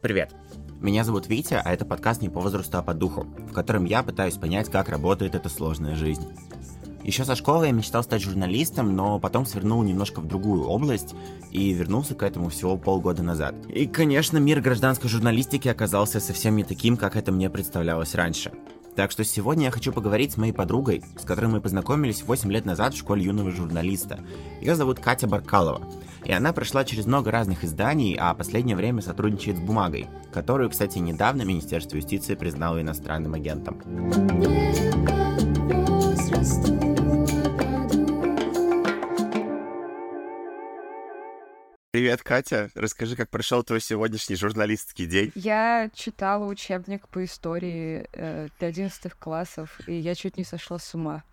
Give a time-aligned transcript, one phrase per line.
[0.00, 0.30] Привет!
[0.80, 4.04] Меня зовут Витя, а это подкаст «Не по возрасту, а по духу», в котором я
[4.04, 6.24] пытаюсь понять, как работает эта сложная жизнь.
[7.02, 11.16] Еще со школы я мечтал стать журналистом, но потом свернул немножко в другую область
[11.50, 13.56] и вернулся к этому всего полгода назад.
[13.66, 18.52] И, конечно, мир гражданской журналистики оказался совсем не таким, как это мне представлялось раньше.
[18.98, 22.64] Так что сегодня я хочу поговорить с моей подругой, с которой мы познакомились 8 лет
[22.64, 24.18] назад в школе юного журналиста.
[24.60, 25.82] Ее зовут Катя Баркалова.
[26.24, 30.98] И она прошла через много разных изданий, а последнее время сотрудничает с «Бумагой», которую, кстати,
[30.98, 33.80] недавно Министерство юстиции признало иностранным агентом.
[41.90, 42.70] Привет, Катя.
[42.74, 45.32] Расскажи, как прошел твой сегодняшний журналистский день.
[45.34, 50.94] Я читала учебник по истории э, для 11 классов, и я чуть не сошла с
[50.94, 51.24] ума.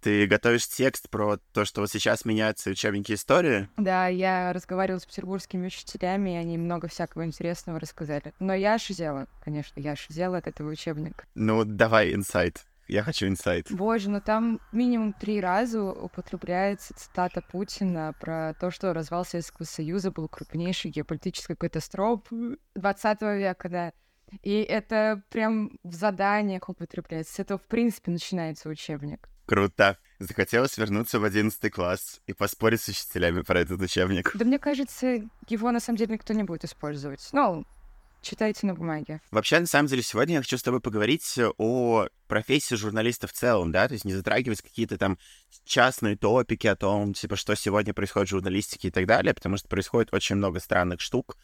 [0.00, 3.68] Ты готовишь текст про то, что вот сейчас меняются учебники истории?
[3.76, 8.34] Да, я разговаривала с петербургскими учителями, и они много всякого интересного рассказали.
[8.40, 11.24] Но я шизела, конечно, я шизела от этого учебника.
[11.36, 12.66] Ну, давай инсайт.
[12.86, 13.66] Я хочу инсайт.
[13.70, 20.10] Боже, ну там минимум три раза употребляется цитата Путина про то, что развал Советского Союза
[20.10, 23.92] был крупнейшей геополитической катастрофой 20 века, да.
[24.42, 27.34] И это прям в заданиях употребляется.
[27.34, 29.28] С этого, в принципе, начинается учебник.
[29.46, 29.98] Круто.
[30.18, 34.30] Захотелось вернуться в одиннадцатый класс и поспорить с учителями про этот учебник.
[34.34, 37.28] Да мне кажется, его на самом деле никто не будет использовать.
[37.32, 37.66] Ну,
[38.24, 39.20] читайте на бумаге.
[39.30, 43.70] Вообще, на самом деле, сегодня я хочу с тобой поговорить о профессии журналиста в целом,
[43.70, 45.18] да, то есть не затрагивать какие-то там
[45.64, 49.68] частные топики о том, типа, что сегодня происходит в журналистике и так далее, потому что
[49.68, 51.36] происходит очень много странных штук,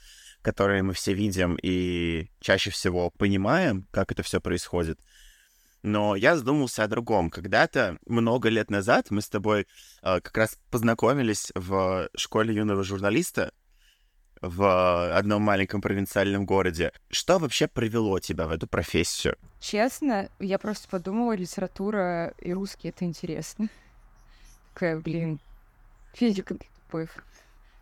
[0.42, 4.98] которые мы все видим и чаще всего понимаем, как это все происходит.
[5.82, 7.30] Но я задумался о другом.
[7.30, 9.66] Когда-то, много лет назад, мы с тобой
[10.02, 13.52] э, как раз познакомились в школе юного журналиста
[14.40, 16.92] в одном маленьком провинциальном городе.
[17.10, 19.36] Что вообще привело тебя в эту профессию?
[19.60, 23.68] Честно, я просто подумала, литература и русский— это интересно.
[24.72, 25.40] Такая, блин,
[26.14, 27.24] физика для тупых.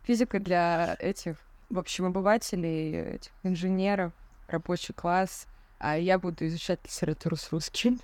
[0.04, 1.36] Физика для этих,
[1.70, 4.12] в общем, обывателей, этих инженеров,
[4.48, 5.46] рабочий класс—
[5.78, 8.00] а я буду изучать литературу с русским.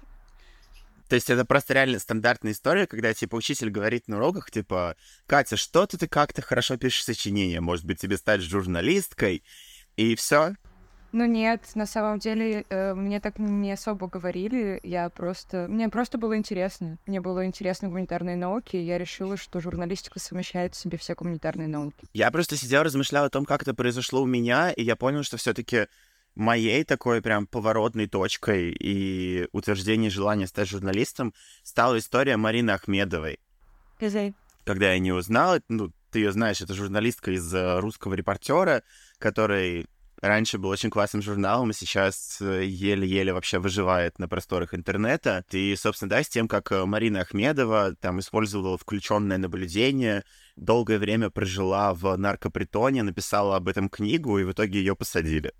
[1.08, 5.56] То есть это просто реально стандартная история, когда, типа, учитель говорит на уроках, типа, Катя,
[5.56, 9.42] что-то ты как-то хорошо пишешь сочинение, может быть, тебе стать журналисткой,
[9.96, 10.54] и все.
[11.12, 15.68] Ну нет, на самом деле э, мне так не особо говорили, я просто...
[15.68, 16.98] Мне просто было интересно.
[17.06, 21.68] Мне было интересно гуманитарные науки, и я решила, что журналистика совмещает в себе все гуманитарные
[21.68, 22.04] науки.
[22.14, 25.36] Я просто сидел, размышлял о том, как это произошло у меня, и я понял, что
[25.36, 25.86] все таки
[26.34, 33.38] моей такой прям поворотной точкой и утверждением желания стать журналистом стала история Марины Ахмедовой.
[33.98, 34.34] Казай.
[34.64, 38.82] Когда я не узнал, ну, ты ее знаешь, это журналистка из э, русского репортера,
[39.18, 39.86] который
[40.20, 45.44] раньше был очень классным журналом, и сейчас э, еле-еле вообще выживает на просторах интернета.
[45.50, 50.24] И, собственно, да, с тем, как э, Марина Ахмедова там использовала включенное наблюдение,
[50.56, 55.52] долгое время прожила в наркопритоне, написала об этом книгу, и в итоге ее посадили.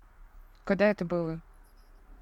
[0.65, 1.41] Когда это было?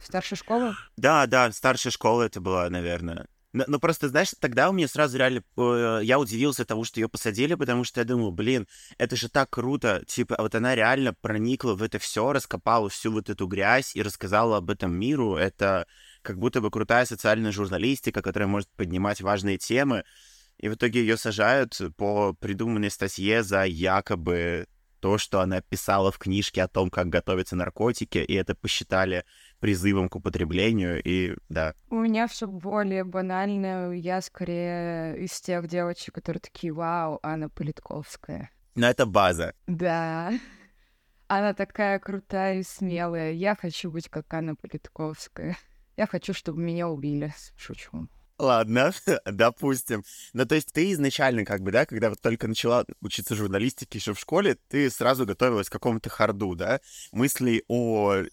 [0.01, 0.75] Старшая школа?
[0.97, 3.27] Да, да, старшая школа это была, наверное.
[3.53, 5.43] Но, но просто, знаешь, тогда у меня сразу реально...
[5.57, 8.67] Э, я удивился тому, что ее посадили, потому что я думал, блин,
[8.97, 10.03] это же так круто.
[10.07, 14.57] Типа, вот она реально проникла в это все, раскопала всю вот эту грязь и рассказала
[14.57, 15.35] об этом миру.
[15.35, 15.87] Это
[16.21, 20.03] как будто бы крутая социальная журналистика, которая может поднимать важные темы.
[20.57, 24.67] И в итоге ее сажают по придуманной статье за якобы
[25.03, 29.25] то, что она писала в книжке о том, как готовятся наркотики, и это посчитали
[29.59, 31.73] призывом к употреблению, и да.
[31.89, 33.91] У меня все более банально.
[33.91, 38.49] Я скорее из тех девочек, которые такие, вау, Анна Политковская.
[38.75, 39.53] Но это база.
[39.67, 40.31] Да.
[41.27, 43.33] Она такая крутая и смелая.
[43.33, 45.57] Я хочу быть как Анна Политковская.
[45.97, 47.33] Я хочу, чтобы меня убили.
[47.57, 48.07] Шучу.
[48.43, 48.91] Ладно,
[49.25, 50.03] допустим.
[50.33, 54.13] Ну, то есть ты изначально, как бы, да, когда вот только начала учиться журналистике еще
[54.13, 56.81] в школе, ты сразу готовилась к какому-то харду, да?
[57.13, 58.23] Мысли о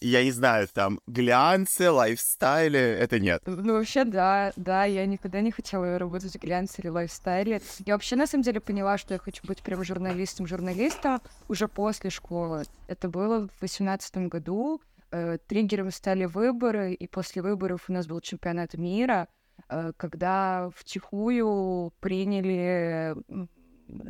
[0.00, 3.42] я не знаю, там, глянце, лайфстайле, это нет.
[3.46, 7.62] Ну, вообще, да, да, я никогда не хотела работать в глянце или лайфстайле.
[7.86, 12.64] Я вообще, на самом деле, поняла, что я хочу быть прям журналистом-журналистом уже после школы.
[12.88, 14.82] Это было в восемнадцатом году.
[15.12, 19.28] Э, триггером стали выборы, и после выборов у нас был чемпионат мира,
[19.68, 23.14] э, когда втихую приняли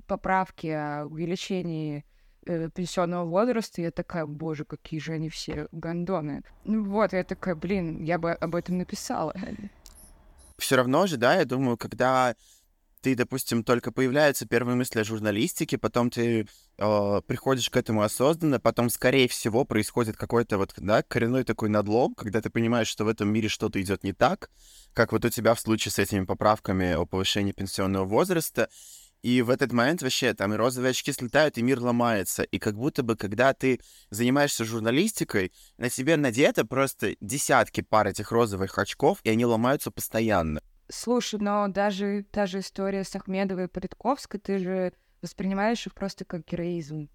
[0.07, 2.07] поправки о увеличении
[2.47, 6.43] э, пенсионного возраста, я такая, боже, какие же они все гандоны.
[6.65, 9.35] Ну вот, я такая, блин, я бы об этом написала.
[10.57, 12.35] Все равно же, да, я думаю, когда
[13.06, 18.58] ты, допустим, только появляются первые мысли о журналистике, потом ты э, приходишь к этому осознанно,
[18.58, 23.08] потом, скорее всего, происходит какой-то вот, да, коренной такой надлом, когда ты понимаешь, что в
[23.08, 24.50] этом мире что-то идет не так,
[24.93, 28.69] как вот у тебя в случае с этими поправками о повышении пенсионного возраста,
[29.23, 32.43] и в этот момент вообще там и розовые очки слетают, и мир ломается.
[32.43, 33.79] И как будто бы, когда ты
[34.11, 40.61] занимаешься журналистикой, на тебе надето просто десятки пар этих розовых очков, и они ломаются постоянно.
[40.88, 44.93] Слушай, но даже та же история с Ахмедовой и Политковской, ты же
[45.23, 47.09] воспринимаешь их просто как героизм.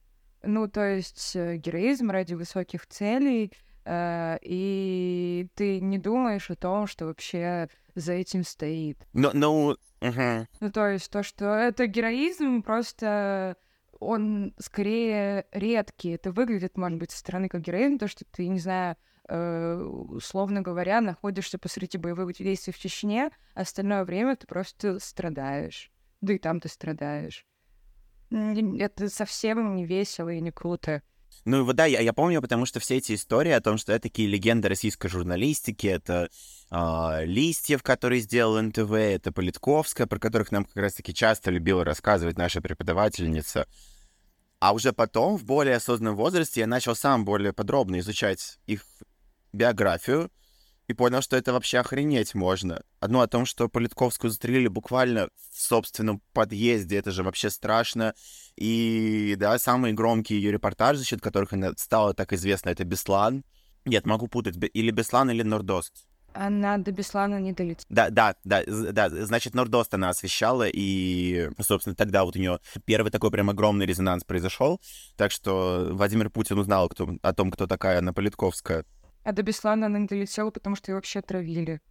[0.44, 3.54] Ну, то есть э, героизм ради высоких целей,
[3.86, 8.98] э, и ты не думаешь о том, что вообще за этим стоит.
[9.14, 9.78] Но, но...
[10.02, 10.48] Uh-huh.
[10.60, 13.56] Ну, то есть то, что это героизм, просто
[14.00, 16.10] он скорее редкий.
[16.10, 18.98] Это выглядит, может быть, со стороны как героизм, то, что ты, не знаю,
[19.28, 25.92] условно говоря, находишься посреди боевых действий в Чечне, а остальное время ты просто страдаешь.
[26.22, 27.46] Да и там ты страдаешь.
[28.32, 31.02] Это совсем не весело и не круто.
[31.46, 34.04] Ну вот да, я, я помню, потому что все эти истории о том, что это
[34.04, 36.30] такие легенды российской журналистики, это
[36.70, 42.38] э, Листьев, который сделал НТВ, это Политковская, про которых нам как раз-таки часто любила рассказывать
[42.38, 43.66] наша преподавательница.
[44.60, 48.86] А уже потом, в более осознанном возрасте, я начал сам более подробно изучать их
[49.54, 50.32] биографию,
[50.88, 52.84] и понял, что это вообще охренеть можно.
[53.00, 58.14] Одно о том, что Политковскую застрелили буквально в собственном подъезде, это же вообще страшно.
[58.58, 63.44] И, да, самые громкие ее репортажи, за счет которых она стала так известна, это Беслан.
[63.86, 66.06] Нет, могу путать, или Беслан, или Нордост.
[66.34, 67.86] Она до Беслана не долетела.
[67.90, 73.12] Да, да, да, да, значит, Нордост она освещала, и, собственно, тогда вот у нее первый
[73.12, 74.80] такой прям огромный резонанс произошел,
[75.18, 78.86] так что Владимир Путин узнал кто, о том, кто такая Анна Политковская.
[79.24, 81.82] А до Беслана она не долетела, потому что ее вообще отравили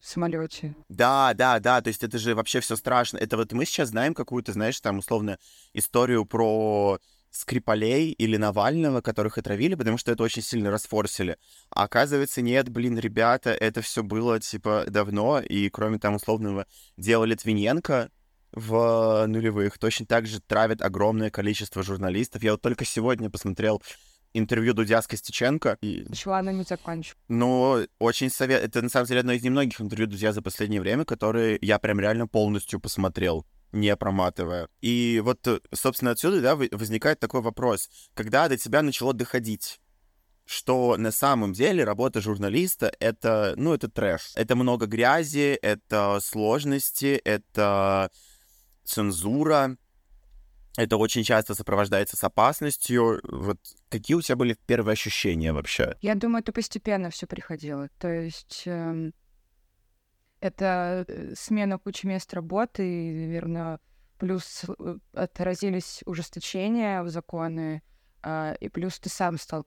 [0.00, 0.74] в самолете.
[0.88, 3.18] Да, да, да, то есть это же вообще все страшно.
[3.18, 5.38] Это вот мы сейчас знаем какую-то, знаешь, там условно
[5.74, 6.98] историю про
[7.30, 11.36] Скрипалей или Навального, которых отравили, потому что это очень сильно расфорсили.
[11.70, 16.66] А оказывается, нет, блин, ребята, это все было, типа, давно, и кроме там условного
[16.96, 18.10] дела Литвиненко
[18.52, 22.42] в нулевых, точно так же травят огромное количество журналистов.
[22.42, 23.80] Я вот только сегодня посмотрел
[24.34, 25.78] интервью Дудя с Костюченко.
[25.80, 26.04] И...
[26.08, 27.16] Почему она не закончила?
[27.28, 28.62] Ну, очень совет...
[28.62, 32.00] Это, на самом деле, одно из немногих интервью Дудя за последнее время, которые я прям
[32.00, 34.68] реально полностью посмотрел не проматывая.
[34.80, 37.88] И вот, собственно, отсюда, да, возникает такой вопрос.
[38.14, 39.80] Когда до тебя начало доходить,
[40.44, 44.32] что на самом деле работа журналиста— это, ну, это трэш.
[44.34, 48.10] Это много грязи, это сложности, это
[48.84, 49.76] цензура,
[50.76, 53.20] это очень часто сопровождается с опасностью.
[53.24, 53.58] Вот
[53.88, 55.96] какие у тебя были первые ощущения вообще?
[56.00, 57.88] Я думаю, это постепенно все приходило.
[57.98, 59.10] То есть э,
[60.40, 63.80] это смена кучи мест работы, и, наверное,
[64.18, 67.82] плюс э, отразились ужесточения в законы,
[68.22, 69.66] э, и плюс ты сам стал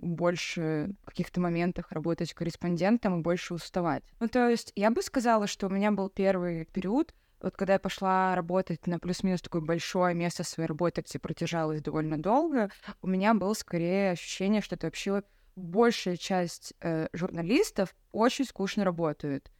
[0.00, 4.02] больше в каких-то моментах работать корреспондентом и больше уставать.
[4.18, 7.78] Ну, то есть я бы сказала, что у меня был первый период, вот когда я
[7.78, 12.70] пошла работать на плюс-минус такое большое место своей работы, где продержалась довольно долго,
[13.02, 15.22] у меня было скорее ощущение, что это вообще
[15.56, 19.50] большая часть э, журналистов очень скучно работают.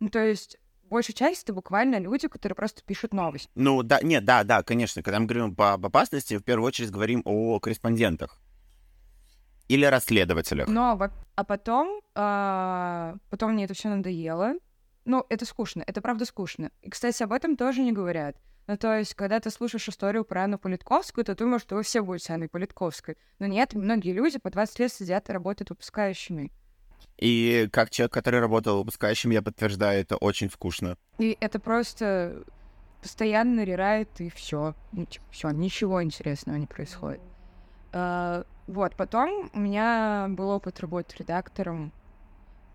[0.00, 3.48] Ну, то есть большая часть это буквально люди, которые просто пишут новости.
[3.54, 5.02] Ну, да, нет, да, да, конечно.
[5.02, 8.40] Когда мы говорим по, об опасности, в первую очередь говорим о корреспондентах
[9.68, 10.68] или расследователях.
[10.68, 10.98] Но,
[11.36, 14.54] а потом, а, потом мне это все надоело.
[15.08, 16.70] Ну, это скучно, это правда скучно.
[16.82, 18.36] И, кстати, об этом тоже не говорят.
[18.66, 22.02] Ну, то есть, когда ты слушаешь историю про Анну Политковскую, то думаешь, что вы все
[22.02, 23.16] будете Анной Политковской.
[23.38, 26.52] Но нет, многие люди по 20 лет сидят и работают выпускающими.
[27.16, 30.98] И как человек, который работал выпускающим, я подтверждаю, это очень вкусно.
[31.16, 32.44] И это просто
[33.00, 34.74] постоянно рерает, и все.
[34.92, 37.22] Ну, типа, все, ничего интересного не происходит.
[37.92, 41.94] Uh, вот, потом у меня был опыт работы редактором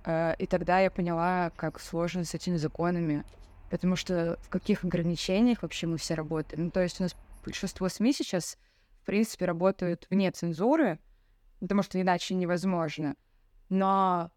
[0.05, 3.24] и тогда я поняла, как сложно с этими законами,
[3.69, 6.65] потому что в каких ограничениях вообще мы все работаем.
[6.65, 8.57] Ну, то есть у нас большинство СМИ сейчас,
[9.01, 11.00] в принципе, работают вне цензуры,
[11.60, 13.15] потому что иначе невозможно.
[13.69, 14.31] Но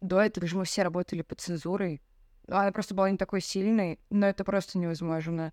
[0.00, 2.02] до этого же мы все работали под цензурой.
[2.48, 5.52] Она просто была не такой сильной, но это просто невозможно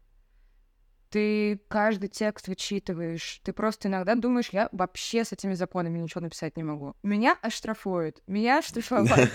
[1.13, 6.57] ты каждый текст вычитываешь, ты просто иногда думаешь, я вообще с этими законами ничего написать
[6.57, 6.95] не могу.
[7.03, 9.29] Меня оштрафуют, меня оштрафовали.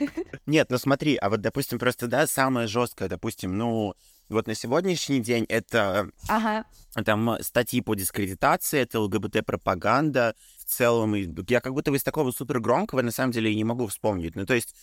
[0.46, 3.92] Нет, ну смотри, а вот, допустим, просто, да, самое жесткое, допустим, ну,
[4.30, 6.64] вот на сегодняшний день это ага.
[7.04, 10.34] там статьи по дискредитации, это ЛГБТ-пропаганда.
[10.56, 13.64] В целом, я как будто бы из такого супер громкого на самом деле и не
[13.64, 14.34] могу вспомнить.
[14.34, 14.74] Ну, то есть,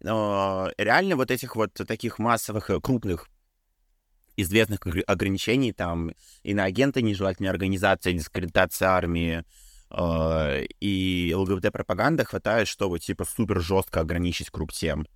[0.00, 3.28] реально вот этих вот таких массовых, э, крупных
[4.36, 6.12] известных ограничений, там,
[6.42, 9.44] и на агента нежелательной организации, дискредитация армии,
[9.90, 15.06] э, и ЛГБТ-пропаганда хватает, чтобы, типа, супер жестко ограничить круг тем.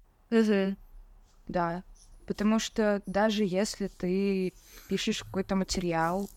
[1.49, 1.85] Да,
[2.27, 4.53] потому что даже если ты
[4.89, 6.29] пишешь какой-то материал,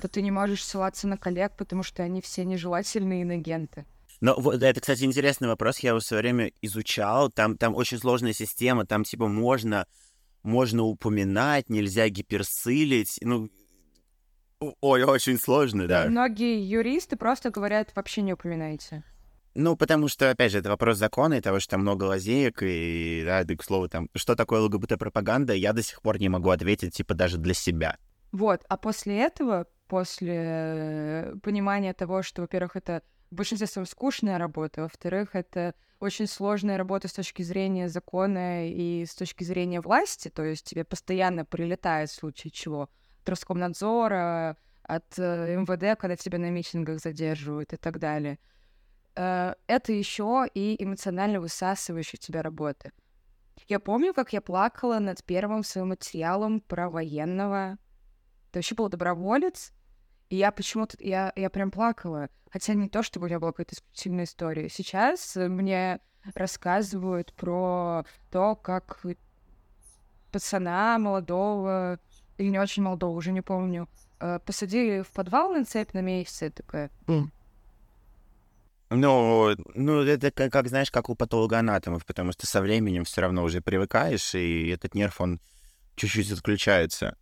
[0.00, 3.84] то ты не можешь ссылаться на коллег, потому что они все нежелательные инагенты.
[4.20, 7.30] Но вот это, кстати, интересный вопрос, я его все время изучал.
[7.30, 9.86] Там, там очень сложная система, там типа можно,
[10.42, 13.18] можно упоминать, нельзя гиперсылить.
[13.22, 13.50] Ну,
[14.80, 16.06] ой, очень сложно, да.
[16.08, 19.04] Многие юристы просто говорят, вообще не упоминайте.
[19.54, 23.22] Ну, потому что, опять же, это вопрос закона и того, что там много лазеек, и,
[23.24, 26.94] да, да, к слову, там, что такое ЛГБТ-пропаганда, я до сих пор не могу ответить,
[26.94, 27.96] типа, даже для себя.
[28.30, 34.38] Вот, а после этого, после э, понимания того, что, во-первых, это в большинстве своем скучная
[34.38, 40.28] работа, во-вторых, это очень сложная работа с точки зрения закона и с точки зрения власти,
[40.28, 42.88] то есть тебе постоянно прилетает в случае чего
[43.22, 48.38] от Роскомнадзора, от э, МВД, когда тебя на митингах задерживают и так далее.
[49.16, 52.92] Э, это еще и эмоционально высасывающая тебя работа.
[53.66, 57.76] Я помню, как я плакала над первым своим материалом про военного.
[58.48, 59.72] Это вообще был доброволец,
[60.30, 62.28] и я почему-то, я, я прям плакала.
[62.50, 64.68] Хотя не то, чтобы у меня была какая-то исключительная история.
[64.68, 66.00] Сейчас мне
[66.34, 69.04] рассказывают про то, как
[70.32, 71.98] пацана молодого,
[72.36, 73.88] или не очень молодого, уже не помню,
[74.20, 76.90] э, посадили в подвал на цепь на месяц, такая...
[77.06, 77.28] Mm.
[78.90, 83.44] Ну, ну, это как, как, знаешь, как у патологоанатомов, потому что со временем все равно
[83.44, 85.40] уже привыкаешь, и этот нерв, он
[85.94, 87.16] чуть-чуть отключается.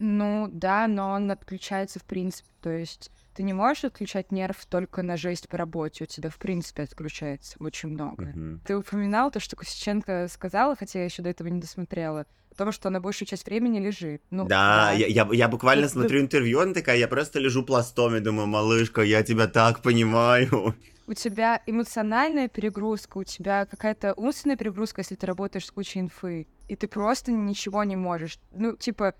[0.00, 2.48] Ну, да, но он отключается в принципе.
[2.62, 6.04] То есть ты не можешь отключать нерв только на жесть по работе.
[6.04, 8.24] У тебя, в принципе, отключается очень много.
[8.24, 8.58] Mm-hmm.
[8.66, 12.72] Ты упоминал то, что Косиченко сказала, хотя я еще до этого не досмотрела, о том,
[12.72, 14.22] что она большую часть времени лежит.
[14.30, 14.92] Ну, да, да.
[14.92, 18.46] Я, я, я буквально ты, смотрю интервью, она такая, я просто лежу пластом и думаю,
[18.46, 20.74] малышка, я тебя так понимаю.
[21.06, 26.46] У тебя эмоциональная перегрузка, у тебя какая-то умственная перегрузка, если ты работаешь с кучей инфы,
[26.68, 28.38] и ты просто ничего не можешь.
[28.52, 29.14] Ну, типа,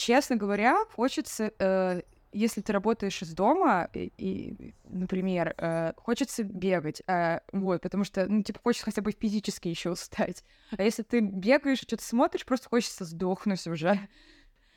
[0.00, 2.00] честно говоря, хочется, э,
[2.32, 8.26] если ты работаешь из дома, и, и например, э, хочется бегать, э, вот, потому что,
[8.26, 10.42] ну, типа, хочется хотя бы физически еще устать.
[10.76, 13.98] А если ты бегаешь, что-то смотришь, просто хочется сдохнуть уже.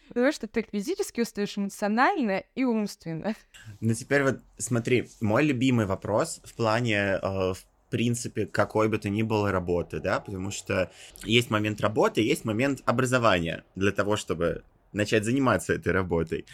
[0.10, 3.36] Потому что ты физически устаешь эмоционально и умственно.
[3.80, 9.10] Ну, теперь вот смотри, мой любимый вопрос в плане, э, в принципе, какой бы то
[9.10, 10.92] ни было работы, да, потому что
[11.24, 14.64] есть момент работы, есть момент образования для того, чтобы
[14.94, 16.46] начать заниматься этой работой,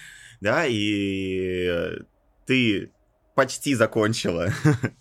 [0.41, 1.99] да, и
[2.45, 2.91] ты
[3.39, 4.51] почти закончила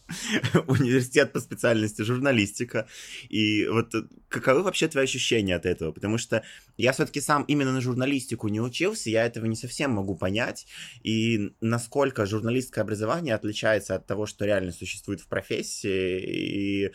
[0.68, 2.86] университет по специальности журналистика.
[3.28, 3.92] И вот
[4.28, 5.90] каковы вообще твои ощущения от этого?
[5.90, 6.44] Потому что
[6.76, 10.68] я все-таки сам именно на журналистику не учился, я этого не совсем могу понять.
[11.02, 16.92] И насколько журналистское образование отличается от того, что реально существует в профессии, и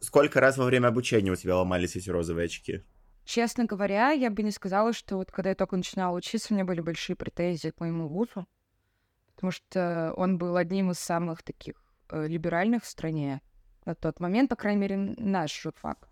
[0.00, 2.84] сколько раз во время обучения у тебя ломались эти розовые очки?
[3.28, 6.64] Честно говоря, я бы не сказала, что вот когда я только начинала учиться, у меня
[6.64, 8.46] были большие претензии к моему вузу,
[9.34, 11.74] потому что он был одним из самых таких
[12.08, 13.42] э, либеральных в стране
[13.84, 16.08] на тот момент, по крайней мере, наш журфак.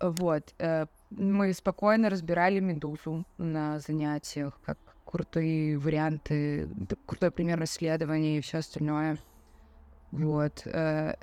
[0.00, 0.54] Вот.
[0.58, 6.66] Э, мы спокойно разбирали «Медузу» на занятиях, как крутые варианты,
[7.04, 9.18] крутое пример расследования и все остальное.
[10.12, 10.62] Вот.
[10.64, 11.14] Э,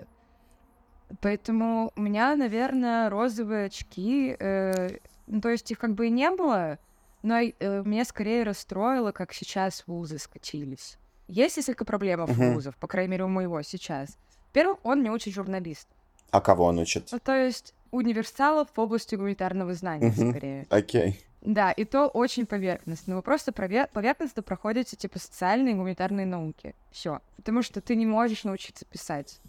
[1.21, 4.97] Поэтому у меня, наверное, розовые очки, э,
[5.27, 6.77] ну, то есть их как бы и не было,
[7.23, 7.51] но э,
[7.83, 10.97] меня скорее расстроило, как сейчас вузы скатились.
[11.27, 12.51] Есть несколько проблем uh-huh.
[12.51, 14.17] у вузов, по крайней мере, у моего сейчас.
[14.47, 15.87] Во-первых, он не учит журналист.
[16.31, 17.09] А кого он учит?
[17.11, 20.29] Ну, то есть универсалов в области гуманитарного знания, uh-huh.
[20.29, 20.67] скорее.
[20.69, 21.09] Окей.
[21.09, 21.23] Okay.
[21.41, 23.15] Да, и то очень поверхностно.
[23.15, 26.75] Вы просто поверхностно проходите, типа, социальные и гуманитарные науки.
[26.91, 27.21] Все.
[27.37, 29.39] Потому что ты не можешь научиться писать.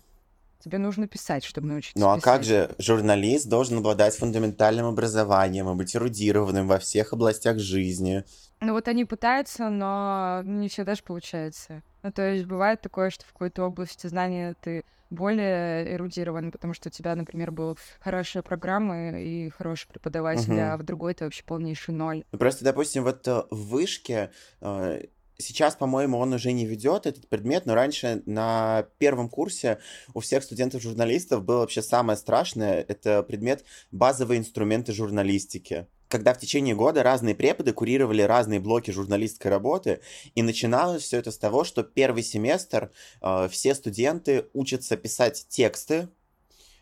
[0.63, 2.25] Тебе нужно писать, чтобы научиться Ну а писать.
[2.25, 8.25] как же журналист должен обладать фундаментальным образованием и быть эрудированным во всех областях жизни?
[8.61, 11.83] Ну вот они пытаются, но не всегда же получается.
[12.03, 16.89] Ну то есть бывает такое, что в какой-то области знания ты более эрудирован, потому что
[16.89, 20.61] у тебя, например, была хорошая программа и хороший преподаватель, угу.
[20.61, 22.25] а в другой ты вообще полнейший ноль.
[22.31, 25.03] Ну, просто, допустим, вот э, в вышке э,
[25.41, 29.79] Сейчас, по-моему, он уже не ведет этот предмет, но раньше на первом курсе
[30.15, 32.85] у всех студентов-журналистов было вообще самое страшное.
[32.87, 39.49] Это предмет базовые инструменты журналистики когда в течение года разные преподы курировали разные блоки журналистской
[39.49, 40.01] работы,
[40.35, 42.91] и начиналось все это с того, что первый семестр
[43.23, 46.09] э, все студенты учатся писать тексты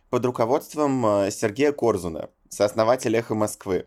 [0.08, 3.86] под руководством э, Сергея Корзуна, сооснователя «Эхо Москвы».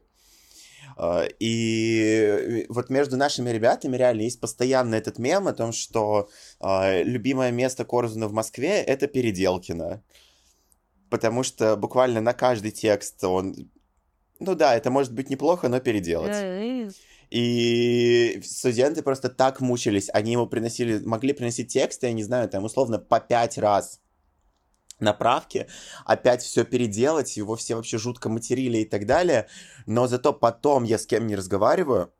[1.03, 6.29] А, и вот между нашими ребятами реально есть постоянно этот мем о том, что
[6.59, 10.03] а, любимое место Корзуна в Москве— это Переделкино.
[11.09, 13.71] Потому что буквально на каждый текст он...
[14.39, 16.35] Ну да, это может быть неплохо, но переделать.
[17.31, 20.07] И студенты просто так мучились.
[20.13, 23.99] Они ему приносили, могли приносить тексты, я не знаю, там условно по пять раз
[25.01, 25.67] направки,
[26.05, 29.47] опять все переделать, его все вообще жутко материли и так далее.
[29.85, 32.13] Но зато потом я с кем не разговариваю,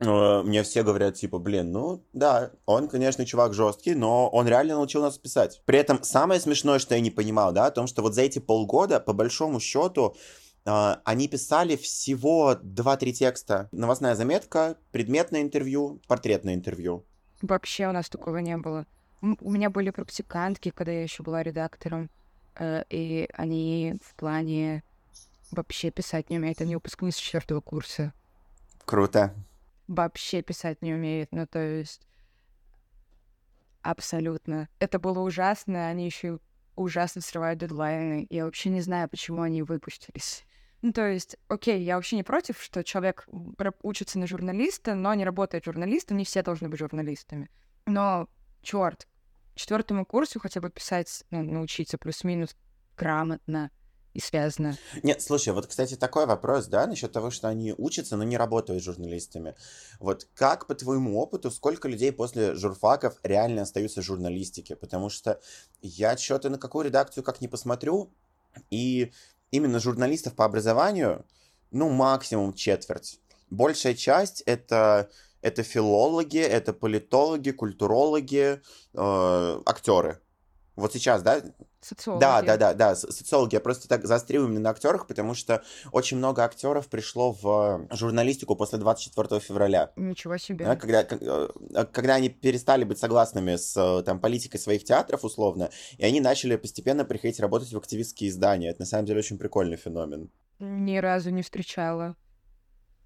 [0.00, 4.74] э, мне все говорят, типа, блин, ну да, он, конечно, чувак жесткий, но он реально
[4.74, 5.62] научил нас писать.
[5.64, 8.38] При этом самое смешное, что я не понимал, да, о том, что вот за эти
[8.38, 10.16] полгода, по большому счету,
[10.68, 13.68] Uh, они писали всего 2-3 текста.
[13.70, 17.06] Новостная заметка, предметное интервью, портретное интервью.
[17.40, 18.84] Вообще у нас такого не было.
[19.20, 22.10] У меня были практикантки, когда я еще была редактором,
[22.56, 24.84] э, и они в плане
[25.50, 26.60] вообще писать не умеют.
[26.60, 28.12] Они выпускницы четвертого курса.
[28.84, 29.34] Круто.
[29.88, 31.30] Вообще писать не умеют.
[31.32, 32.06] Ну, то есть
[33.82, 34.68] абсолютно.
[34.78, 35.88] Это было ужасно.
[35.88, 36.40] Они еще
[36.74, 38.26] ужасно срывают дедлайны.
[38.30, 40.44] Я вообще не знаю, почему они выпустились.
[40.82, 43.26] Ну, то есть, окей, я вообще не против, что человек
[43.82, 47.48] учится на журналиста, но не работает журналистом, не все должны быть журналистами.
[47.86, 48.28] Но,
[48.66, 49.06] черт,
[49.54, 52.56] четвертому курсу хотя бы писать, ну, научиться плюс-минус
[52.96, 53.70] грамотно
[54.12, 54.76] и связано.
[55.02, 58.82] Нет, слушай, вот, кстати, такой вопрос, да, насчет того, что они учатся, но не работают
[58.82, 59.54] журналистами.
[60.00, 64.74] Вот как, по твоему опыту, сколько людей после журфаков реально остаются в журналистике?
[64.74, 65.40] Потому что
[65.80, 68.12] я что-то на какую редакцию как не посмотрю,
[68.70, 69.12] и
[69.50, 71.24] именно журналистов по образованию,
[71.70, 73.20] ну, максимум четверть.
[73.50, 75.10] Большая часть это,
[75.46, 78.60] это филологи, это политологи, культурологи,
[78.94, 80.20] э, актеры.
[80.74, 81.40] Вот сейчас, да?
[81.80, 82.20] Социологи.
[82.20, 83.54] Да, да, да, да, социологи.
[83.54, 85.62] Я просто так заострил именно на актерах, потому что
[85.92, 89.92] очень много актеров пришло в журналистику после 24 февраля.
[89.96, 90.64] Ничего себе.
[90.64, 91.48] Да, когда, э,
[91.92, 96.56] когда они перестали быть согласными с э, там, политикой своих театров, условно, и они начали
[96.56, 98.70] постепенно приходить работать в активистские издания.
[98.70, 100.28] Это на самом деле очень прикольный феномен.
[100.58, 102.16] Ни разу не встречала.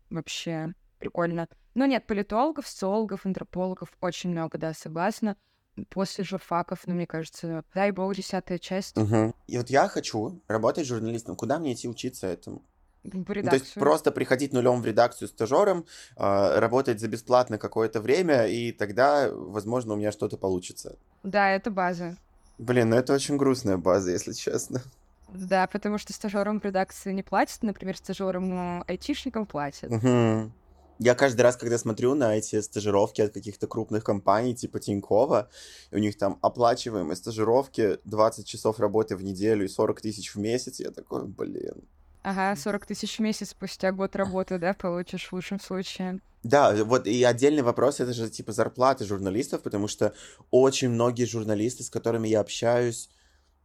[0.09, 1.47] Вообще прикольно.
[1.75, 5.37] Но нет, политологов, социологов, антропологов очень много, да, согласна
[5.89, 8.97] после журфаков, ну, мне кажется, дай бог, десятая часть.
[8.97, 9.35] Угу.
[9.47, 11.37] И вот я хочу работать журналистом.
[11.37, 12.63] Куда мне идти учиться этому?
[13.03, 15.87] Ну, то есть просто приходить нулем в редакцию стажером,
[16.19, 20.99] э, работать за бесплатно какое-то время, и тогда, возможно, у меня что-то получится.
[21.23, 22.17] Да, это база.
[22.59, 24.83] Блин, ну это очень грустная база, если честно.
[25.33, 29.91] Да, потому что стажерам в редакции не платят, например, стажерам ну, айтишникам платят.
[29.91, 30.53] Угу.
[31.03, 35.49] Я каждый раз, когда смотрю на эти стажировки от каких-то крупных компаний, типа Тинькова,
[35.93, 40.79] у них там оплачиваемые стажировки, 20 часов работы в неделю и 40 тысяч в месяц,
[40.79, 41.89] я такой, блин.
[42.23, 46.21] Ага, 40 тысяч в месяц спустя год работы, да, получишь в лучшем случае.
[46.43, 50.13] Да, вот и отдельный вопрос, это же типа зарплаты журналистов, потому что
[50.51, 53.09] очень многие журналисты, с которыми я общаюсь,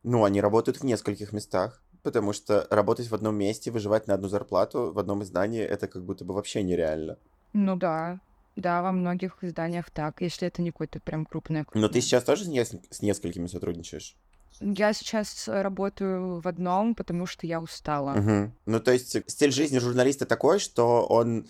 [0.03, 4.29] ну, они работают в нескольких местах, потому что работать в одном месте, выживать на одну
[4.29, 7.17] зарплату в одном издании, это как будто бы вообще нереально.
[7.51, 8.21] Ну да,
[8.55, 11.65] да, во многих изданиях так, если это не какое-то прям крупное.
[11.73, 14.15] Но ты сейчас тоже с несколькими сотрудничаешь?
[14.61, 18.13] Я сейчас работаю в одном, потому что я устала.
[18.17, 18.51] Угу.
[18.67, 21.47] Ну, то есть стиль жизни журналиста такой, что он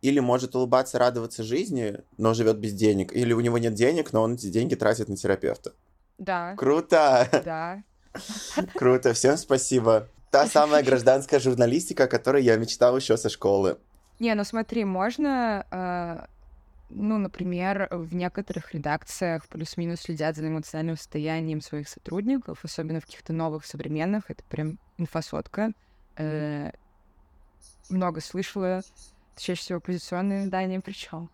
[0.00, 4.22] или может улыбаться, радоваться жизни, но живет без денег, или у него нет денег, но
[4.22, 5.74] он эти деньги тратит на терапевта.
[6.16, 6.54] Да.
[6.56, 7.28] Круто!
[7.44, 7.82] Да.
[8.74, 10.08] Круто, всем спасибо.
[10.30, 13.78] Та самая гражданская журналистика, о которой я мечтал еще со школы.
[14.20, 16.26] Не, ну смотри, можно, э,
[16.90, 23.32] ну, например, в некоторых редакциях плюс-минус следят за эмоциональным состоянием своих сотрудников, особенно в каких-то
[23.32, 25.72] новых, современных, это прям инфосотка.
[26.16, 26.70] Э,
[27.88, 28.82] много слышала,
[29.36, 31.30] чаще всего оппозиционные издания причем.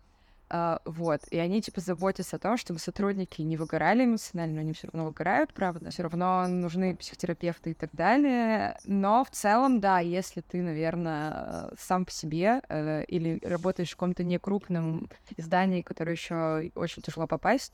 [0.49, 4.87] Uh, вот, и они, типа, заботятся о том, чтобы сотрудники не выгорали эмоционально, они все
[4.87, 10.39] равно выгорают, правда, все равно нужны психотерапевты и так далее, но в целом, да, если
[10.39, 17.01] ты, наверное, сам по себе uh, или работаешь в каком-то некрупном издании, которое еще очень
[17.01, 17.73] тяжело попасть,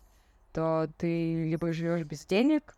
[0.51, 2.75] то ты либо живешь без денег,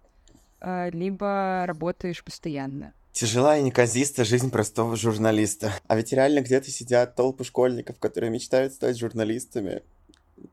[0.60, 2.94] э, либо работаешь постоянно.
[3.16, 5.72] Тяжелая и неказиста жизнь простого журналиста.
[5.88, 9.84] А ведь реально где-то сидят толпы школьников, которые мечтают стать журналистами.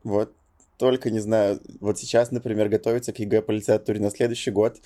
[0.05, 0.37] Вот
[0.79, 4.81] только, не знаю, вот сейчас, например, готовится к ЕГЭ по литературе на следующий год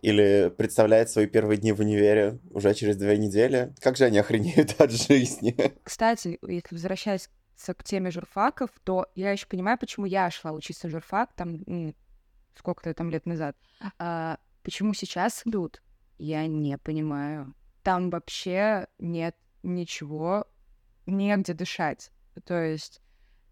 [0.00, 3.74] или представляет свои первые дни в универе уже через две недели.
[3.80, 5.54] Как же они охренеют от жизни?
[5.82, 7.28] Кстати, если возвращаясь
[7.62, 11.62] к теме журфаков, то я еще понимаю, почему я шла учиться в журфак там
[12.56, 13.54] сколько-то там лет назад.
[13.98, 15.82] А, почему сейчас идут?
[16.22, 17.52] Я не понимаю.
[17.82, 20.46] Там вообще нет ничего
[21.04, 22.12] негде дышать.
[22.44, 23.02] То есть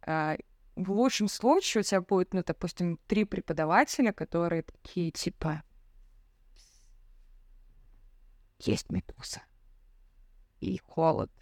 [0.07, 0.37] э,
[0.77, 5.65] в лучшем случае у тебя будет, ну, допустим, три преподавателя, которые такие, типа,
[8.61, 9.43] есть медуза
[10.61, 11.33] и холод.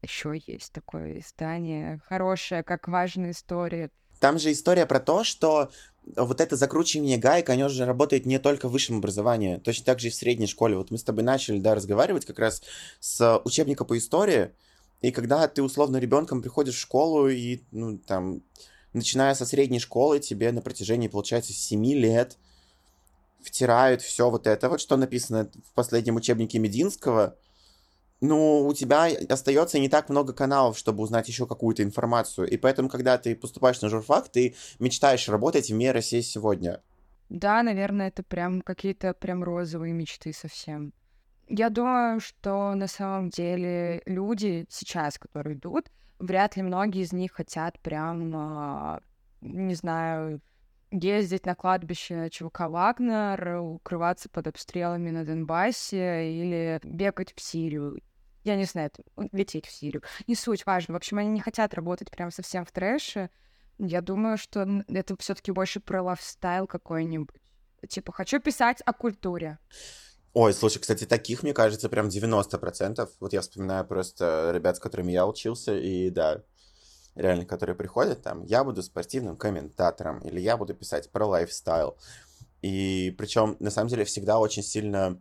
[0.00, 3.90] Еще есть такое издание хорошее, как важная история.
[4.20, 5.72] Там же история про то, что
[6.16, 10.08] вот это закручивание гаек, оно же работает не только в высшем образовании, точно так же
[10.08, 10.76] и в средней школе.
[10.76, 12.62] Вот мы с тобой начали, да, разговаривать как раз
[13.00, 14.50] с учебника по истории,
[15.00, 18.42] и когда ты условно ребенком приходишь в школу и, ну, там,
[18.92, 22.36] начиная со средней школы, тебе на протяжении, получается, 7 лет
[23.40, 27.36] втирают все вот это вот, что написано в последнем учебнике Мединского,
[28.22, 32.48] ну, у тебя остается не так много каналов, чтобы узнать еще какую-то информацию.
[32.48, 36.80] И поэтому, когда ты поступаешь на журфак, ты мечтаешь работать в «Мир России сегодня».
[37.28, 40.92] Да, наверное, это прям какие-то прям розовые мечты совсем.
[41.48, 47.32] Я думаю, что на самом деле люди сейчас, которые идут, вряд ли многие из них
[47.32, 49.00] хотят прям, а,
[49.40, 50.40] не знаю,
[50.92, 57.98] ездить на кладбище ЧВК Вагнер, укрываться под обстрелами на Донбассе или бегать в Сирию.
[58.44, 58.90] Я не знаю,
[59.32, 60.02] лететь в Сирию.
[60.26, 60.94] Не суть важно.
[60.94, 63.30] В общем, они не хотят работать прям совсем в трэше.
[63.78, 67.36] Я думаю, что это все таки больше про лайфстайл какой-нибудь.
[67.88, 69.58] Типа, хочу писать о культуре.
[70.34, 73.08] Ой, слушай, кстати, таких, мне кажется, прям 90%.
[73.20, 76.42] Вот я вспоминаю просто ребят, с которыми я учился, и да,
[77.14, 81.98] реально, которые приходят там, я буду спортивным комментатором, или я буду писать про лайфстайл.
[82.62, 85.20] И причем, на самом деле, всегда очень сильно,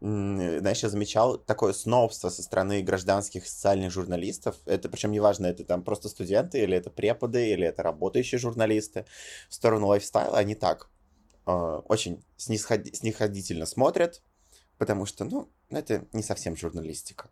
[0.00, 4.56] знаешь, я замечал такое снобство со стороны гражданских социальных журналистов.
[4.64, 9.06] Это причем неважно, это там просто студенты, или это преподы, или это работающие журналисты.
[9.48, 10.88] В сторону лайфстайла они так
[11.46, 12.86] э, очень снисход...
[12.94, 14.22] снисходительно смотрят,
[14.78, 17.28] потому что, ну, это не совсем журналистика.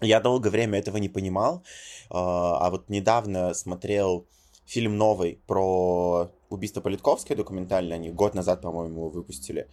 [0.00, 1.62] Я долгое время этого не понимал, э,
[2.10, 4.28] а вот недавно смотрел
[4.66, 9.68] фильм новый про убийство Политковской, документальный, они год назад, по-моему, выпустили.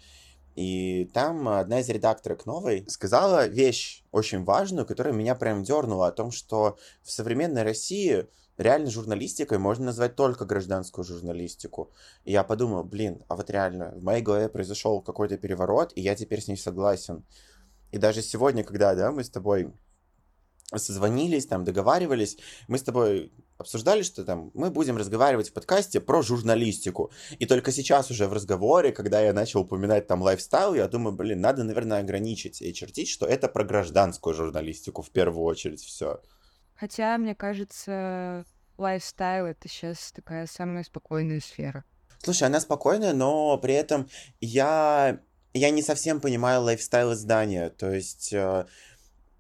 [0.56, 6.12] И там одна из редакторок новой сказала вещь очень важную, которая меня прям дернула о
[6.12, 11.92] том, что в современной России реально журналистикой можно назвать только гражданскую журналистику.
[12.24, 16.16] И я подумал, блин, а вот реально, в моей голове произошел какой-то переворот, и я
[16.16, 17.26] теперь с ней согласен.
[17.92, 19.74] И даже сегодня, когда, да, мы с тобой
[20.74, 26.22] созвонились, там, договаривались, мы с тобой обсуждали, что там мы будем разговаривать в подкасте про
[26.22, 27.12] журналистику.
[27.40, 31.42] И только сейчас уже в разговоре, когда я начал упоминать там лайфстайл, я думаю, блин,
[31.42, 36.22] надо, наверное, ограничить и чертить, что это про гражданскую журналистику в первую очередь все.
[36.76, 38.46] Хотя, мне кажется,
[38.78, 41.86] лайфстайл— это сейчас такая самая спокойная сфера.
[42.22, 44.10] Слушай, она спокойная, но при этом
[44.42, 45.22] я,
[45.54, 47.70] я не совсем понимаю лайфстайл издания.
[47.70, 48.66] То есть, э,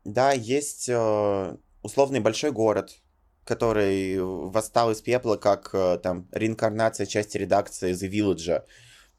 [0.06, 3.02] да, есть э, условный большой город,
[3.44, 8.63] который восстал из пепла как э, там реинкарнация части редакции The Village.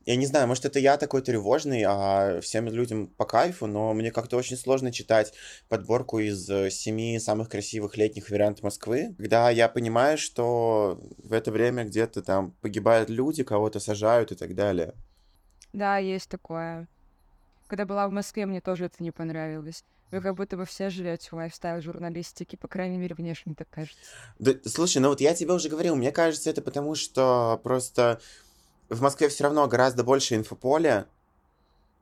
[0.07, 4.12] Я не знаю, может, это я такой тревожный, а всем людям по кайфу, но мне
[4.12, 5.33] как-то очень сложно читать
[5.68, 11.51] подборку из э, семи самых красивых летних вариантов Москвы, когда я понимаю, что в это
[11.51, 14.94] время где-то там погибают люди, кого-то сажают и так далее.
[15.72, 16.87] Да, есть такое.
[17.66, 19.85] Когда была в Москве, мне тоже это не понравилось.
[20.12, 23.98] Вы как будто бы все живете в лайфстайл журналистики, по крайней мере, внешне так кажется.
[24.38, 28.20] Да, слушай, ну вот я тебе уже говорил, мне кажется, это потому, что просто
[28.88, 31.09] в Москве все равно гораздо больше инфополя,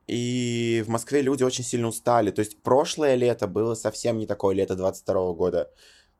[0.07, 2.29] и в Москве люди очень сильно устали.
[2.29, 5.71] То есть прошлое лето было совсем не такое лето 22 года.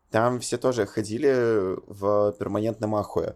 [0.09, 3.35] Там все тоже ходили в перманентном ахуе.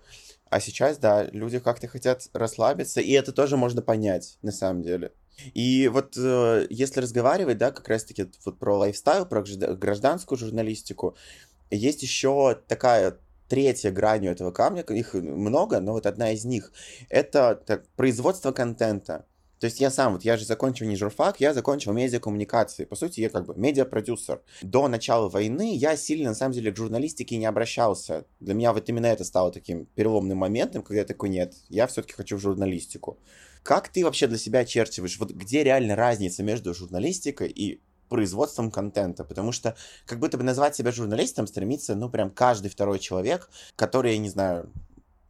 [0.50, 5.12] А сейчас, да, люди как-то хотят расслабиться, и это тоже можно понять, на самом деле.
[5.54, 11.16] И вот э, если разговаривать, да, как раз-таки вот про лайфстайл, про гражданскую журналистику,
[11.70, 16.72] есть еще такая третья гранью этого камня, их много, но вот одна из них,
[17.10, 19.26] это так, производство контента.
[19.60, 22.86] То есть я сам, вот я же закончил не журфак, я закончил медиакоммуникации.
[22.86, 24.42] По сути, я как бы медиапродюсер.
[24.62, 28.26] До начала войны я сильно, на самом деле, к журналистике не обращался.
[28.40, 32.14] Для меня вот именно это стало таким переломным моментом, когда я такой, нет, я все-таки
[32.14, 33.20] хочу в журналистику.
[33.64, 39.24] Как ты вообще для себя очерчиваешь, вот где реально разница между журналистикой и производством контента,
[39.24, 44.14] потому что как будто бы назвать себя журналистом стремится, ну, прям каждый второй человек, который,
[44.14, 44.72] я не знаю,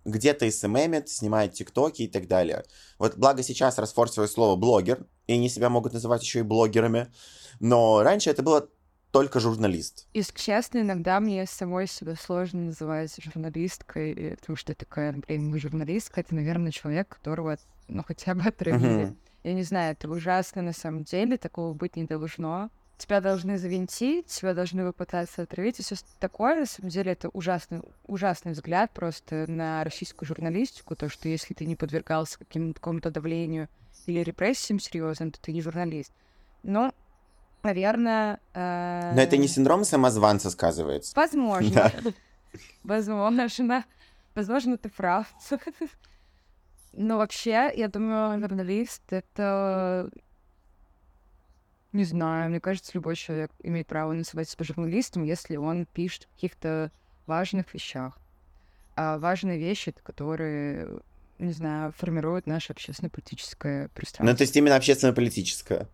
[0.05, 2.63] где-то СММит, снимает тиктоки и так далее.
[2.97, 7.11] Вот благо сейчас расфорсилось слово блогер, и они себя могут называть еще и блогерами,
[7.59, 8.69] но раньше это было
[9.11, 10.07] только журналист.
[10.13, 16.21] Если честно, иногда мне самой себя сложно называть журналисткой, потому что такая, блин, мы журналистка,
[16.21, 19.07] это, наверное, человек, которого, ну, хотя бы отравили.
[19.07, 19.15] Uh-huh.
[19.43, 22.69] Я не знаю, это ужасно на самом деле, такого быть не должно.
[22.97, 26.59] тебя должны завинтить, тебя должны попытаться отравить, и все такое.
[26.59, 31.65] На самом деле это ужасный, ужасный взгляд просто на российскую журналистику, то, что если ты
[31.65, 33.69] не подвергался какому-то давлению
[34.05, 36.11] или репрессиям серьезным, то ты не журналист.
[36.61, 36.93] Но,
[37.63, 38.39] наверное...
[38.53, 39.11] Э...
[39.15, 41.13] Но это не синдром самозванца сказывается.
[41.15, 41.91] Возможно.
[42.83, 43.85] Возможно.
[44.35, 45.27] Возможно, ты прав.
[46.93, 50.09] Но вообще, я думаю, журналист— это
[51.91, 56.35] не знаю, мне кажется, любой человек имеет право называть себя журналистом, если он пишет о
[56.35, 56.91] каких-то
[57.25, 58.17] важных вещах.
[58.95, 60.99] А важные вещи, которые,
[61.39, 64.31] не знаю, формируют наше общественно-политическое пространство.
[64.31, 65.87] Ну, то есть именно общественно-политическое.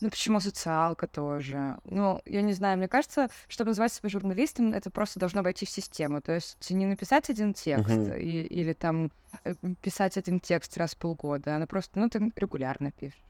[0.00, 1.78] Ну, почему социалка тоже?
[1.84, 5.70] Ну, я не знаю, мне кажется, чтобы называть себя журналистом, это просто должно войти в
[5.70, 6.20] систему.
[6.20, 8.20] То есть не написать один текст uh-huh.
[8.20, 9.10] и, или там
[9.44, 13.22] э, писать один текст раз в полгода, а просто, ну, ты регулярно пишешь.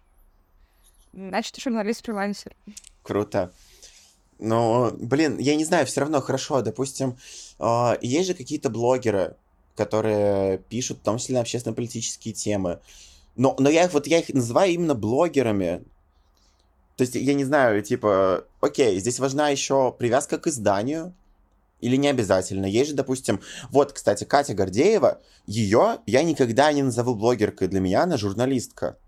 [1.13, 2.55] Значит, ты журналист-фрилансер.
[3.03, 3.53] Круто.
[4.39, 6.63] Но, блин, я не знаю, все равно хорошо.
[6.63, 7.17] Допустим,
[7.59, 9.37] э, есть же какие-то блогеры,
[9.77, 12.81] которые пишут, в том числе на общественно-политические темы.
[13.37, 15.85] Но, но я их вот я их называю именно блогерами.
[16.97, 21.15] То есть, я не знаю, типа, окей, здесь важна еще привязка к изданию,
[21.81, 22.67] или не обязательно.
[22.67, 27.69] Есть же, допустим, вот, кстати, Катя Гордеева, ее я никогда не назову блогеркой.
[27.69, 28.99] Для меня она журналистка.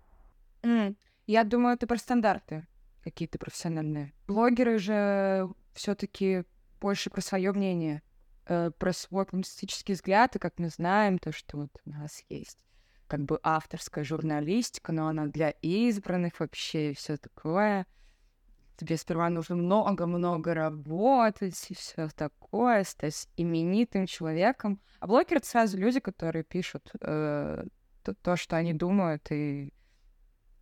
[0.61, 0.95] Mm.
[1.25, 2.67] Я думаю, это про стандарты
[3.03, 4.13] какие-то профессиональные.
[4.27, 6.43] Блогеры же все-таки
[6.79, 8.01] больше про свое мнение,
[8.45, 12.59] э, про свой публицистический взгляд, и как мы знаем, то, что вот у нас есть
[13.09, 17.85] как бы авторская журналистика, но она для избранных вообще и все такое.
[18.77, 24.79] Тебе сперва нужно много-много работать и все такое, стать именитым человеком.
[24.99, 27.65] А блогеры— сразу люди, которые пишут э,
[28.03, 29.73] то, то, что они думают, и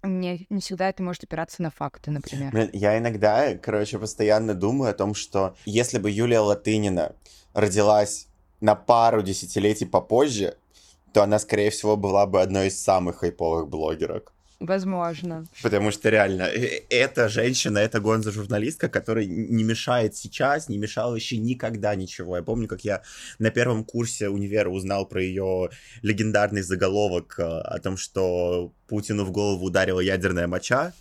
[0.04, 2.52] не, не всегда это может опираться на факты, например.
[2.52, 7.16] Блин, я иногда, короче, постоянно думаю о том, что если бы Юлия Латынина
[7.54, 8.28] родилась
[8.62, 10.58] на пару десятилетий попозже,
[11.18, 14.34] то она, скорее всего, была бы одной из самых хайповых блогерок.
[14.60, 15.48] Возможно.
[15.64, 21.38] Потому что реально, э, эта женщина, эта гонза-журналистка, которая не мешает сейчас, не мешала еще
[21.38, 22.38] никогда ничего.
[22.38, 23.02] Я помню, как я
[23.40, 25.72] на первом курсе универа узнал про ее
[26.04, 30.94] легендарный заголовок э, о том, что Путину в голову ударила ядерная моча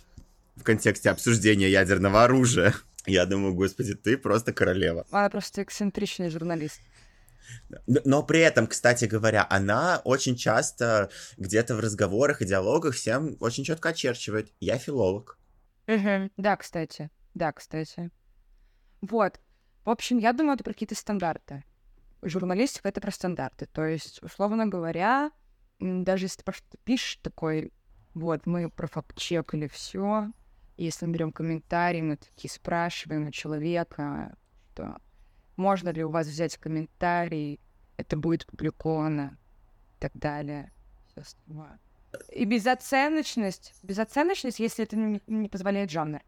[0.55, 2.73] в контексте обсуждения ядерного оружия.
[3.05, 5.05] Я думаю, господи, ты просто королева.
[5.11, 6.81] Она просто эксцентричный журналист.
[7.85, 13.63] Но при этом, кстати говоря, она очень часто где-то в разговорах и диалогах всем очень
[13.63, 14.53] четко очерчивает.
[14.59, 15.39] Я филолог.
[15.87, 17.09] Да, кстати.
[17.33, 18.11] Да, кстати.
[19.01, 19.39] Вот.
[19.85, 21.63] В общем, я думаю, это про какие-то стандарты.
[22.21, 23.67] Журналистика— это про стандарты.
[23.67, 25.31] То есть, условно говоря,
[25.79, 27.71] даже если ты просто пишешь такой,
[28.13, 30.31] вот, мы про факт-чек или все,
[30.75, 34.35] если мы берем комментарии, мы такие спрашиваем у человека,
[34.73, 34.97] что
[35.57, 37.59] можно ли у вас взять комментарий,
[37.97, 39.37] это будет публиковано
[39.97, 40.71] и так далее.
[42.31, 43.73] И безоценочность.
[43.83, 46.21] Безоценочность, если это не, не позволяет жанр.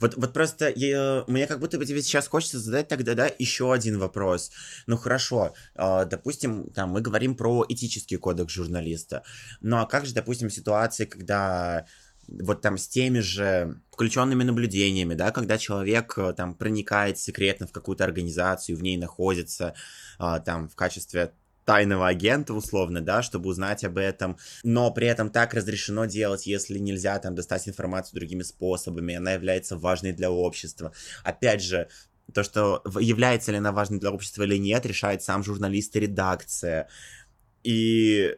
[0.00, 3.72] Вот, вот просто я, мне как будто бы тебе сейчас хочется задать тогда, да, еще
[3.72, 4.52] один вопрос.
[4.86, 9.24] Ну хорошо, э, допустим, там мы говорим про этический кодекс журналиста.
[9.60, 11.86] Ну а как же, допустим, ситуации, когда
[12.28, 17.72] вот там с теми же включенными наблюдениями, да, когда человек э, там проникает секретно в
[17.72, 19.74] какую-то организацию, в ней находится
[20.18, 21.32] а, там в качестве
[21.64, 26.78] тайного агента, условно, да, чтобы узнать об этом, но при этом так разрешено делать, если
[26.78, 30.92] нельзя там достать информацию другими способами, она является важной для общества.
[31.22, 31.88] Опять же,
[32.32, 36.88] то, что является ли она важной для общества или нет, решает сам журналист и редакция.
[37.62, 38.36] И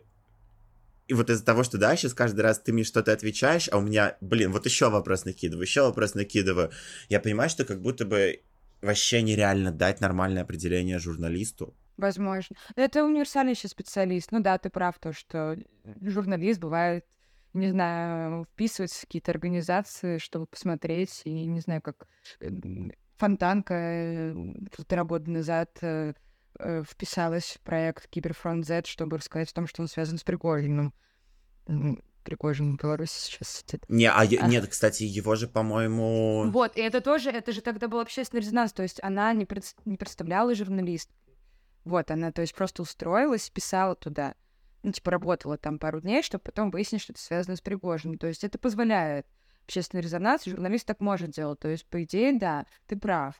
[1.09, 3.81] и вот из-за того, что, да, сейчас каждый раз ты мне что-то отвечаешь, а у
[3.81, 6.71] меня, блин, вот еще вопрос накидываю, еще вопрос накидываю,
[7.09, 8.43] я понимаю, что как будто бы
[8.83, 11.75] вообще нереально дать нормальное определение журналисту.
[11.97, 12.57] Возможно.
[12.75, 14.31] Это универсальный еще специалист.
[14.31, 15.57] Ну да, ты прав, то, что
[16.03, 17.07] журналист бывает,
[17.55, 22.07] не знаю, вписывается в какие-то организации, чтобы посмотреть, и не знаю, как
[23.17, 24.35] Фонтанка э,
[24.77, 25.71] полтора года назад
[26.59, 30.95] э, вписалась в проект Киберфронт Z, чтобы рассказать о том, что он связан с Пригожиным.
[32.23, 33.85] Пригожин в Беларуси сейчас сидит.
[33.89, 36.51] Не, а, а нет, кстати, его же, по-моему...
[36.51, 39.75] Вот, и это тоже, это же тогда был общественный резонанс, то есть она не, пред,
[39.85, 41.11] не представляла журналист.
[41.85, 44.35] Вот, она, то есть просто устроилась, писала туда,
[44.83, 48.19] ну, типа, работала там пару дней, чтобы потом выяснить, что это связано с Пригожиным.
[48.19, 49.27] То есть это позволяет
[49.65, 51.59] общественный резонанс, журналист так может делать.
[51.59, 53.35] То есть, по идее, да, ты прав.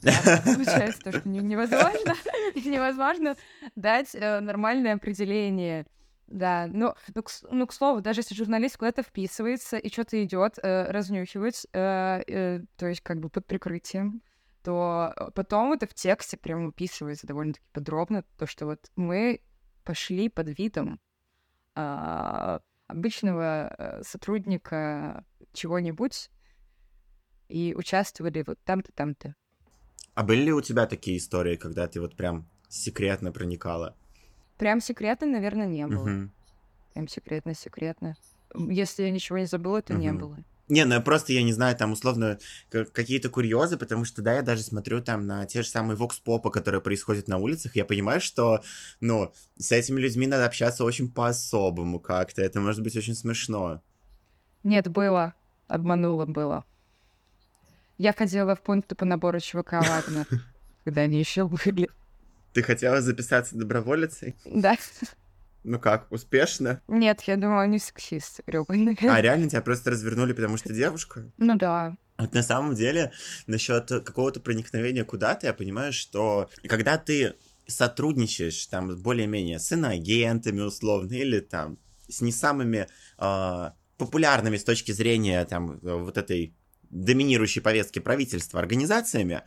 [0.44, 2.14] Получается то, что невозможно,
[2.54, 3.36] невозможно
[3.76, 5.86] дать э, нормальное определение
[6.26, 10.58] Да, ну, ну, к, ну, к слову, даже если журналист куда-то вписывается и что-то идет
[10.62, 14.22] э, разнюхивать, э, э, то есть как бы под прикрытием,
[14.62, 19.42] то э, потом это в тексте прям описывается довольно-таки подробно, то, что вот мы
[19.84, 20.98] пошли под видом
[21.76, 26.30] э, обычного сотрудника чего-нибудь
[27.48, 29.34] и участвовали вот там-то, там-то.
[30.14, 33.96] А были ли у тебя такие истории, когда ты вот прям секретно проникала?
[34.58, 36.02] Прям секретно, наверное, не было.
[36.02, 36.30] Угу.
[36.94, 38.16] Прям секретно-секретно.
[38.54, 40.02] Если я ничего не забыла, то угу.
[40.02, 40.36] не было.
[40.70, 42.38] Не, ну просто, я не знаю, там условно
[42.70, 46.80] какие-то курьезы, потому что, да, я даже смотрю там на те же самые вокс-попы, которые
[46.80, 48.62] происходят на улицах, я понимаю, что,
[49.00, 53.82] ну, с этими людьми надо общаться очень по-особому как-то, это может быть очень смешно.
[54.62, 55.34] Нет, было.
[55.66, 56.64] Обманула было.
[58.00, 60.26] Я ходила в пункты по набору ЧВК Вагнер,
[60.84, 61.90] когда они еще были.
[62.54, 64.36] Ты хотела записаться доброволицей?
[64.46, 64.78] Да.
[65.64, 66.80] Ну как, успешно?
[66.88, 68.96] Нет, я думала, они сексист, грёбаный.
[69.02, 71.30] А реально тебя просто развернули, потому что девушка?
[71.36, 71.94] Ну да.
[72.16, 73.12] Вот на самом деле,
[73.46, 77.34] насчет какого-то проникновения куда-то, я понимаю, что когда ты
[77.66, 81.76] сотрудничаешь там более-менее с иноагентами условно, или там
[82.08, 86.54] с не самыми э, популярными с точки зрения там вот этой
[86.90, 89.42] доминирующей повестки правительства организациями,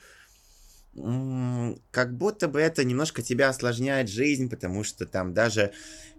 [1.92, 5.74] как будто бы это немножко тебя осложняет жизнь, потому что там даже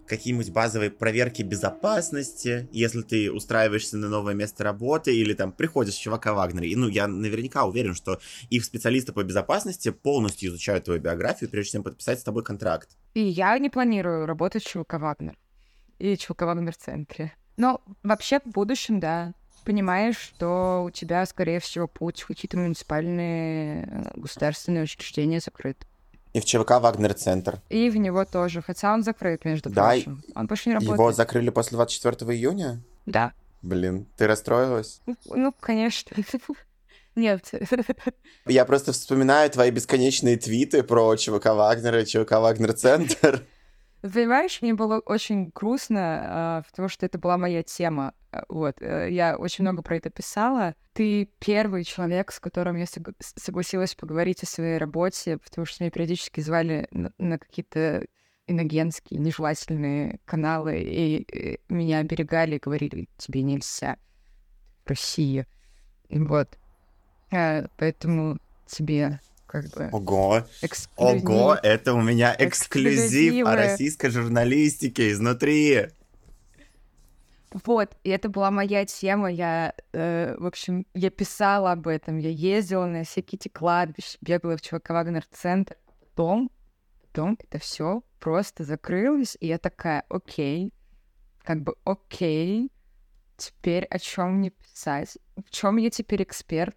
[0.05, 6.01] какие-нибудь базовые проверки безопасности, если ты устраиваешься на новое место работы или там приходишь в
[6.01, 6.67] чувака Вагнера.
[6.67, 11.73] И, ну, я наверняка уверен, что их специалисты по безопасности полностью изучают твою биографию, прежде
[11.73, 12.97] чем подписать с тобой контракт.
[13.13, 15.37] И я не планирую работать в ЧВК Вагнер
[15.97, 17.33] и ЧВК Вагнер центре.
[17.57, 19.33] Но вообще в будущем, да,
[19.65, 25.85] понимаешь, что у тебя, скорее всего, путь в какие-то муниципальные э, государственные учреждения закрыт.
[26.33, 27.61] И в ЧВК Вагнер-центр.
[27.69, 30.23] И в него тоже, хотя он закрыт, между да, прочим.
[30.35, 30.99] Он больше не работает.
[30.99, 32.81] Его закрыли после 24 июня?
[33.05, 33.33] Да.
[33.61, 35.01] Блин, ты расстроилась?
[35.05, 36.15] Ну, ну конечно.
[37.15, 37.51] Нет.
[38.45, 43.43] Я просто вспоминаю твои бесконечные твиты про ЧВК Вагнера и ЧВК Вагнер-центр.
[44.13, 48.13] Понимаешь, мне было очень грустно, а, потому что это была моя тема.
[48.31, 50.75] А, вот, э, я очень много про это писала.
[50.93, 56.41] Ты первый человек, с которым я согласилась поговорить о своей работе, потому что меня периодически
[56.41, 58.05] звали на, на какие-то
[58.45, 63.97] иногенские, нежелательные каналы, и, и меня оберегали и говорили, тебе нельзя
[64.85, 65.47] в России.
[66.09, 66.59] Вот.
[67.31, 68.37] А, поэтому
[68.67, 69.89] тебе как бы...
[69.91, 70.43] Ого!
[70.61, 71.29] Эксклюзив.
[71.29, 75.87] Ого, это у меня эксклюзив о российской журналистике изнутри.
[77.63, 79.31] Вот, и это была моя тема.
[79.31, 84.57] Я, э, в общем, я писала об этом, я ездила на всякие эти кладбища, бегала
[84.57, 85.77] в ЧВК Вагнер-центр.
[86.01, 86.51] Потом,
[87.01, 90.73] потом это все просто закрылось, и я такая, окей,
[91.43, 92.71] как бы окей,
[93.37, 95.17] теперь о чем мне писать?
[95.37, 96.75] В чем я теперь эксперт?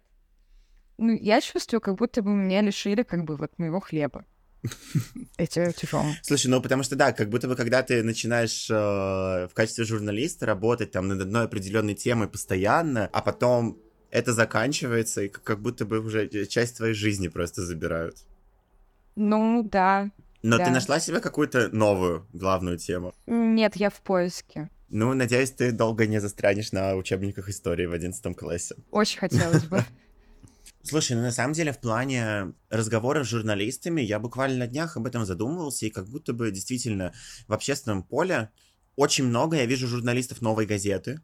[0.99, 4.25] Ну, я чувствую, как будто бы меня лишили как бы вот моего хлеба.
[5.37, 6.03] Эти тяжело.
[6.21, 10.45] Слушай, ну потому что да, как будто бы когда ты начинаешь э, в качестве журналиста
[10.45, 13.77] работать там над одной определенной темой постоянно, а потом
[14.11, 18.17] это заканчивается, и как будто бы уже часть твоей жизни просто забирают.
[19.15, 20.11] Ну да.
[20.41, 20.65] Но да.
[20.65, 23.13] ты нашла себе какую-то новую главную тему?
[23.27, 24.69] Нет, я в поиске.
[24.89, 28.75] Ну, надеюсь, ты долго не застрянешь на учебниках истории в одиннадцатом классе.
[28.91, 29.83] Очень хотелось бы.
[30.89, 35.05] Слушай, ну на самом деле в плане разговоров с журналистами я буквально на днях об
[35.05, 37.13] этом задумывался, и как будто бы действительно
[37.47, 38.49] в общественном поле
[38.95, 41.21] очень много я вижу журналистов новой газеты.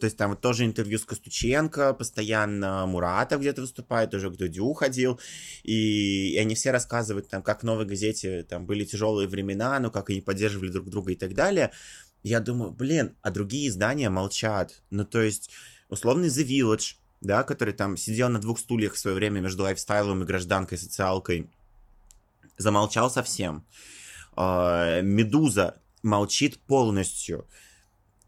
[0.00, 4.72] То есть там вот тоже интервью с Костученко, постоянно Муратов где-то выступает, уже к Дудю
[4.72, 5.20] ходил,
[5.62, 9.92] и, и они все рассказывают там, как в новой газете там были тяжелые времена, ну
[9.92, 11.70] как они поддерживали друг друга и так далее.
[12.24, 14.82] Я думаю, блин, а другие издания молчат.
[14.90, 15.50] Ну то есть
[15.88, 20.22] условный The Village, да, который там сидел на двух стульях в свое время между лайфстайлом
[20.22, 21.48] и гражданкой, социалкой,
[22.58, 23.64] замолчал совсем.
[24.34, 27.46] А, Медуза молчит полностью.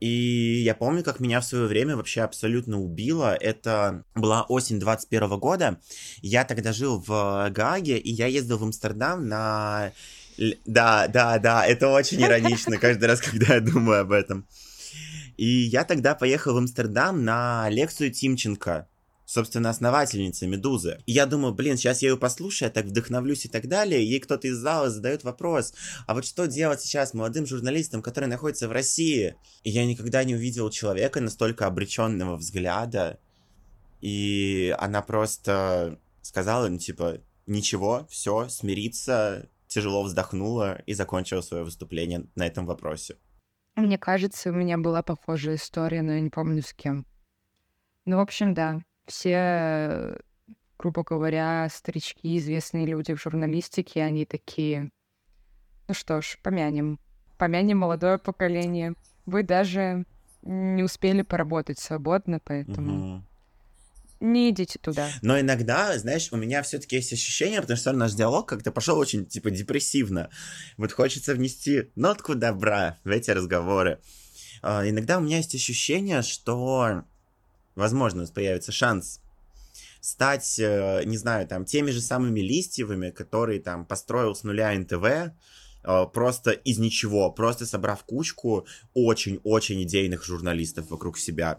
[0.01, 3.35] И я помню, как меня в свое время вообще абсолютно убило.
[3.35, 5.81] Это была осень 21 года.
[6.21, 9.93] Я тогда жил в Гааге, и я ездил в Амстердам на...
[10.67, 14.47] Да, да, да, это очень иронично каждый раз, когда я думаю об этом.
[15.37, 18.89] И я тогда поехал в Амстердам на лекцию Тимченко,
[19.25, 20.99] собственно, основательницы Медузы.
[21.07, 24.05] И я думаю, блин, сейчас я ее послушаю, так вдохновлюсь и так далее.
[24.05, 25.75] Ей кто-то из зала задает вопрос,
[26.07, 29.35] а вот что делать сейчас молодым журналистам, которые находятся в России?
[29.63, 33.19] И я никогда не увидел человека настолько обреченного взгляда.
[34.01, 42.27] И она просто сказала, ну, типа, ничего, все, смириться, тяжело вздохнула и закончила свое выступление
[42.35, 43.17] на этом вопросе.
[43.77, 47.07] Мне кажется, у меня была похожая история, но я не помню с кем.
[48.05, 50.19] Ну, в общем, да, все,
[50.79, 54.91] грубо говоря, старички, известные люди в журналистике, они такие,
[55.89, 57.01] ну что ж, помянем.
[57.37, 58.95] Помянем молодое поколение.
[59.27, 60.05] Вы даже
[60.43, 63.17] не успели поработать свободно, поэтому...
[63.17, 63.25] Угу
[64.25, 65.09] не идите туда.
[65.23, 69.27] Но иногда, знаешь, у меня все-таки есть ощущение, потому что наш диалог как-то пошел очень,
[69.27, 70.31] типа, депрессивно.
[70.77, 74.01] Вот хочется внести нотку добра в эти разговоры.
[74.63, 77.05] Uh, иногда у меня есть ощущение, что,
[77.75, 79.21] возможно, появится шанс
[80.05, 85.05] стать, э, не знаю, там, теми же самыми Листьевыми, которые там построил с нуля НТВ,
[85.05, 85.31] э,
[86.13, 91.59] просто из ничего, просто собрав кучку очень-очень идейных журналистов вокруг себя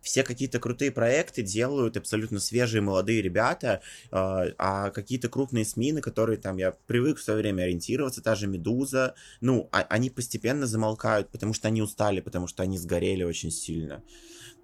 [0.00, 6.00] все какие-то крутые проекты делают абсолютно свежие молодые ребята, а, а какие-то крупные СМИ, на
[6.00, 10.66] которые там я привык в свое время ориентироваться, та же «Медуза», ну, а, они постепенно
[10.66, 14.02] замолкают, потому что они устали, потому что они сгорели очень сильно.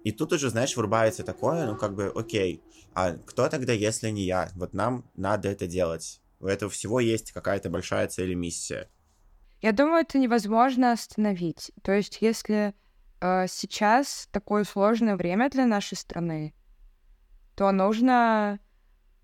[0.03, 2.61] И тут уже, знаешь, врубается такое, ну, как бы, окей,
[2.93, 4.49] а кто тогда, если не я?
[4.55, 6.21] Вот нам надо это делать.
[6.39, 8.89] У этого всего есть какая-то большая цель и миссия.
[9.61, 11.71] Я думаю, это невозможно остановить.
[11.81, 12.75] То есть, если
[13.19, 16.53] сейчас такое сложное время для нашей страны,
[17.55, 18.59] то нужно...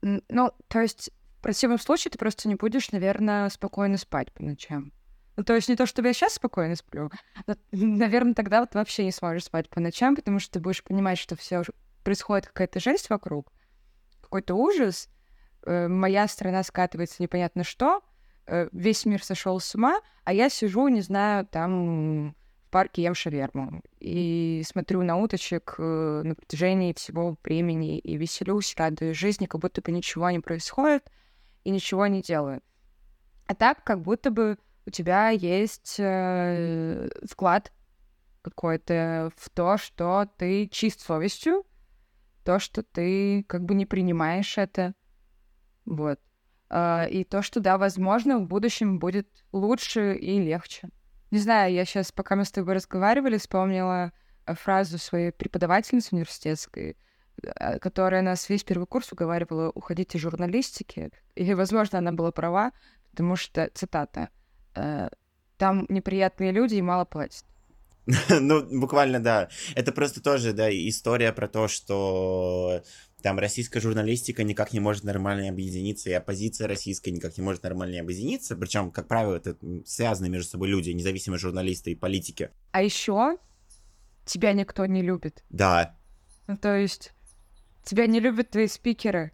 [0.02, 4.92] Ну, то есть в противном случае ты просто не будешь, наверное, спокойно спать по ночам.
[5.36, 7.12] Ну, то есть не то, чтобы я сейчас спокойно сплю,
[7.48, 11.18] но, наверное, тогда вот вообще не сможешь спать по ночам, потому что ты будешь понимать,
[11.18, 11.64] что все
[12.04, 13.52] происходит какая-то жесть вокруг,
[14.22, 15.10] какой-то ужас,
[15.66, 18.02] э, моя страна скатывается непонятно что,
[18.46, 22.36] э, весь мир сошел с ума, а я сижу, не знаю, там
[22.74, 29.16] парке ем шаверму и смотрю на уточек э, на протяжении всего времени и веселюсь, радуюсь
[29.16, 31.08] жизни, как будто бы ничего не происходит
[31.64, 32.64] и ничего не делаю.
[33.46, 34.58] А так, как будто бы
[34.88, 37.72] у тебя есть э, вклад
[38.42, 41.66] какой-то в то, что ты чист совестью,
[42.44, 44.96] то, что ты как бы не принимаешь это.
[45.86, 46.20] Вот.
[46.72, 50.90] Э, и то, что, да, возможно, в будущем будет лучше и легче.
[51.34, 54.12] Не знаю, я сейчас, пока мы с тобой разговаривали, вспомнила
[54.46, 56.96] э, фразу своей преподавательницы университетской,
[57.42, 61.10] э, которая нас весь первый курс уговаривала уходить из журналистики.
[61.34, 62.72] И, возможно, она была права,
[63.10, 64.30] потому что, цитата,
[64.76, 65.10] «Э,
[65.58, 67.46] «там неприятные люди и мало платят».
[68.30, 69.50] Ну, буквально, да.
[69.74, 72.84] Это просто тоже, да, история про то, что
[73.24, 78.02] там российская журналистика никак не может нормально объединиться, и оппозиция российская никак не может нормально
[78.02, 78.58] объединиться.
[78.58, 82.52] Причем, как правило, это связаны между собой люди, независимые журналисты и политики.
[82.72, 83.38] А еще
[84.26, 85.42] тебя никто не любит.
[85.50, 85.98] Да.
[86.48, 87.14] Ну, то есть
[87.86, 89.32] тебя не любят твои спикеры.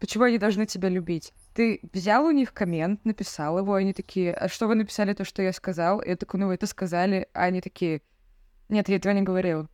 [0.00, 1.34] Почему они должны тебя любить?
[1.54, 5.42] Ты взял у них коммент, написал его, они такие, а что вы написали то, что
[5.42, 6.02] я сказал?
[6.02, 8.00] Я такой, ну вы это сказали, а они такие,
[8.70, 9.68] нет, я этого не говорил.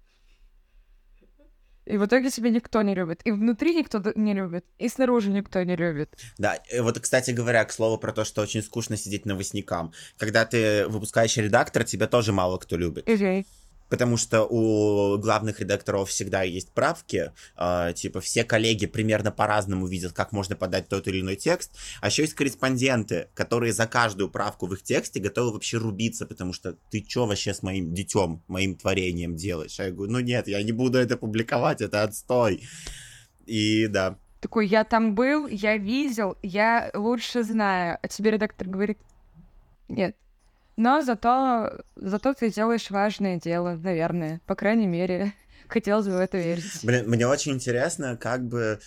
[1.91, 3.21] И в итоге тебя никто не любит.
[3.25, 6.17] И внутри никто не любит, и снаружи никто не любит.
[6.39, 9.93] Да, вот, кстати говоря, к слову про то, что очень скучно сидеть новостникам.
[10.17, 13.09] Когда ты выпускающий редактор, тебя тоже мало кто любит.
[13.09, 13.45] Okay
[13.91, 20.13] потому что у главных редакторов всегда есть правки, э, типа все коллеги примерно по-разному видят,
[20.13, 24.67] как можно подать тот или иной текст, а еще есть корреспонденты, которые за каждую правку
[24.67, 28.77] в их тексте готовы вообще рубиться, потому что ты что вообще с моим детем, моим
[28.77, 29.79] творением делаешь?
[29.81, 32.63] А я говорю, ну нет, я не буду это публиковать, это отстой.
[33.47, 34.17] И да.
[34.41, 37.99] Такой, я там был, я видел, я лучше знаю.
[38.01, 38.99] А тебе редактор говорит,
[39.89, 40.15] нет,
[40.81, 44.41] но зато, зато ты делаешь важное дело, наверное.
[44.47, 45.35] По крайней мере,
[45.69, 46.83] хотелось бы в это верить.
[46.83, 48.81] Блин, мне очень интересно, как бы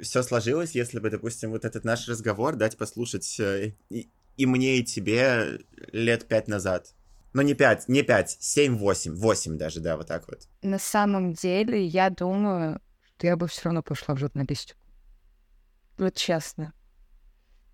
[0.00, 4.78] все сложилось, если бы, допустим, вот этот наш разговор дать послушать э, и, и мне,
[4.78, 5.58] и тебе
[5.90, 6.94] лет пять назад.
[7.32, 10.46] Ну, не пять, не пять, семь, восемь, восемь даже, да, вот так вот.
[10.62, 12.80] На самом деле, я думаю,
[13.16, 14.78] что я бы все равно пошла в журналистику.
[15.98, 16.72] Вот честно.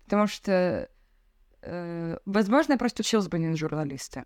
[0.05, 0.89] Потому что
[2.25, 4.25] возможно, я просто училась бы не на журналиста.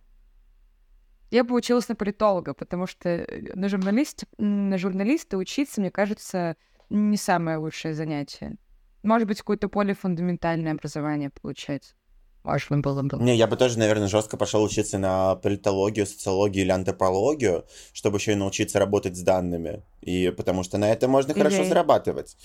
[1.31, 6.55] Я бы училась на политолога, потому что э, на журналисте, на журналиста учиться, мне кажется,
[6.91, 8.57] не самое лучшее занятие.
[9.01, 11.95] Может быть, какое-то более фундаментальное образование получать.
[12.43, 13.17] Можно было бы.
[13.17, 18.33] Не, я бы тоже, наверное, жестко пошел учиться на политологию, социологию или антропологию, чтобы еще
[18.33, 19.83] и научиться работать с данными.
[20.01, 21.69] И потому что на это можно хорошо или...
[21.69, 22.37] зарабатывать.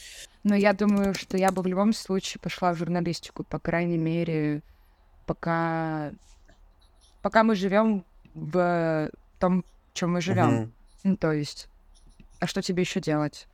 [0.45, 4.63] Но я думаю, что я бы в любом случае пошла в журналистику, по крайней мере,
[5.29, 6.11] пока,
[7.23, 8.05] пока мы живем
[8.35, 10.55] в том, чем мы живем.
[10.55, 10.71] Угу.
[11.05, 11.69] Ну, то есть,
[12.41, 13.47] а что тебе еще делать?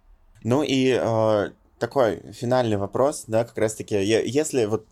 [0.44, 4.86] Ну и э, такой финальный вопрос, да, как раз-таки, если вот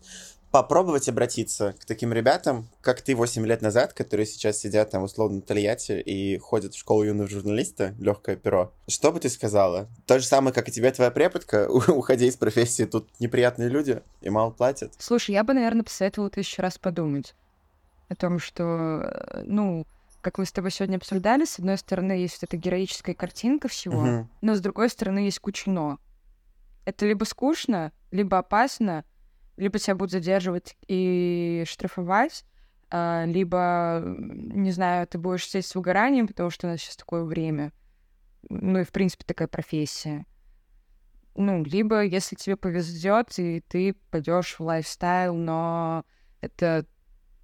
[0.53, 5.41] попробовать обратиться к таким ребятам, как ты 8 лет назад, которые сейчас сидят там условно
[5.41, 8.71] в Тольятти и ходят в школу юного журналиста, легкое перо.
[8.87, 9.89] Что бы ты сказала?
[10.05, 14.29] То же самое, как и тебе твоя преподка, уходя из профессии, тут неприятные люди и
[14.29, 14.93] мало платят.
[14.99, 17.33] Слушай, я бы, наверное, посоветовала тысячу раз подумать
[18.09, 19.87] о том, что, э, ну,
[20.21, 24.01] как мы с тобой сегодня обсуждали, с одной стороны, есть вот эта героическая картинка всего,
[24.01, 24.29] угу.
[24.41, 25.97] но с другой стороны, есть куча «но».
[26.85, 29.03] Это либо скучно, либо опасно,
[29.57, 32.45] либо тебя будут задерживать и штрафовать,
[32.89, 37.23] а, либо, не знаю, ты будешь сесть с выгоранием, потому что у нас сейчас такое
[37.23, 37.71] время.
[38.49, 40.25] Ну и, в принципе, такая профессия.
[41.35, 46.05] Ну, либо, если тебе повезет, и ты пойдешь в лайфстайл, но
[46.41, 46.85] это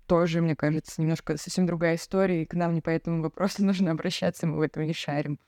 [0.05, 3.91] тоже, мне кажется, немножко совсем другая история, и к нам не по этому вопросу нужно
[3.91, 5.39] обращаться, мы в этом не шарим.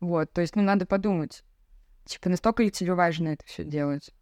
[0.00, 1.44] Вот, то есть, ну, надо подумать,
[2.06, 4.12] типа, настолько ли тебе важно это все делать?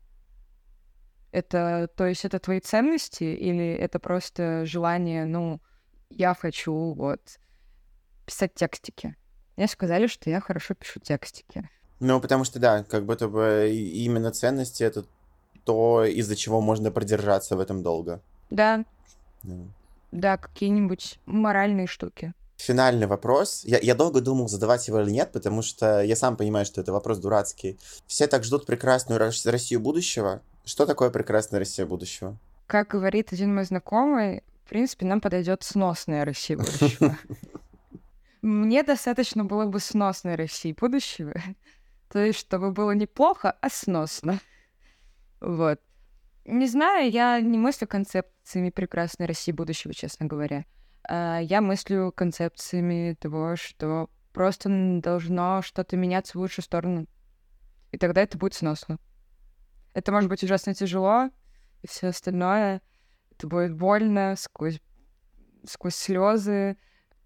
[1.30, 5.60] Это, то есть, это твои ценности или это просто желание, ну,
[6.10, 7.20] я хочу вот
[8.24, 9.14] писать текстики?
[9.56, 11.68] Мне сказали, что я хорошо пишу текстики.
[12.00, 15.04] Ну, потому что, да, как будто бы именно ценности— это
[15.64, 18.22] то, из-за чего можно продержаться в этом долго.
[18.50, 18.84] Да.
[19.42, 19.54] Да,
[20.12, 22.32] да какие-нибудь моральные штуки.
[22.56, 23.62] Финальный вопрос.
[23.64, 26.92] Я, я долго думал, задавать его или нет, потому что я сам понимаю, что это
[26.92, 27.78] вопрос дурацкий.
[28.06, 30.42] Все так ждут прекрасную Россию будущего.
[30.68, 32.36] Что такое прекрасная Россия будущего?
[32.66, 37.16] Как говорит один мой знакомый, в принципе, нам подойдет сносная Россия будущего.
[38.42, 41.32] Мне достаточно было бы сносной России будущего.
[42.10, 44.40] То есть, чтобы было неплохо, а сносно.
[45.40, 45.80] Вот.
[46.44, 50.66] Не знаю, я не мыслю концепциями прекрасной России будущего, честно говоря.
[51.08, 54.68] А, я мыслю концепциями того, что просто
[55.00, 57.06] должно что-то меняться в лучшую сторону.
[57.90, 58.98] И тогда это будет сносно.
[59.98, 61.28] Это может быть ужасно тяжело,
[61.82, 62.82] и все остальное.
[63.32, 64.78] Это будет больно, сквозь,
[65.66, 66.76] сквозь слезы.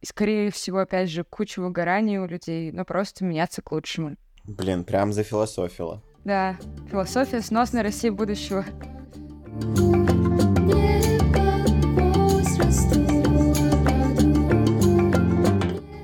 [0.01, 4.17] И, скорее всего, опять же, куча выгораний у людей, но просто меняться к лучшему.
[4.45, 6.03] Блин, прям зафилософила.
[6.25, 6.57] Да,
[6.91, 8.65] философия сносной России будущего.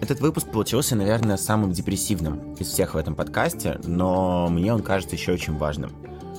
[0.02, 5.16] Этот выпуск получился, наверное, самым депрессивным из всех в этом подкасте, но мне он кажется
[5.16, 5.90] еще очень важным.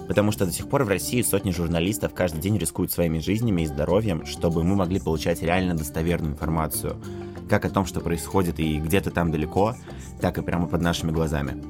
[0.10, 3.68] Потому что до сих пор в России сотни журналистов каждый день рискуют своими жизнями и
[3.68, 7.00] здоровьем, чтобы мы могли получать реально достоверную информацию.
[7.48, 9.76] Как о том, что происходит и где-то там далеко,
[10.20, 11.64] так и прямо под нашими глазами.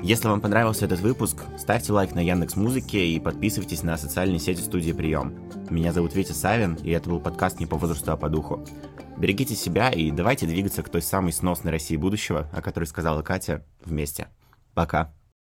[0.00, 4.60] Если вам понравился этот выпуск, ставьте лайк на Яндекс Музыке и подписывайтесь на социальные сети
[4.60, 5.34] студии Прием.
[5.68, 8.64] Меня зовут Витя Савин, и это был подкаст не по возрасту, а по духу.
[9.16, 13.64] Берегите себя и давайте двигаться к той самой сносной России будущего, о которой сказала Катя,
[13.84, 14.28] вместе.
[14.72, 15.12] Пока.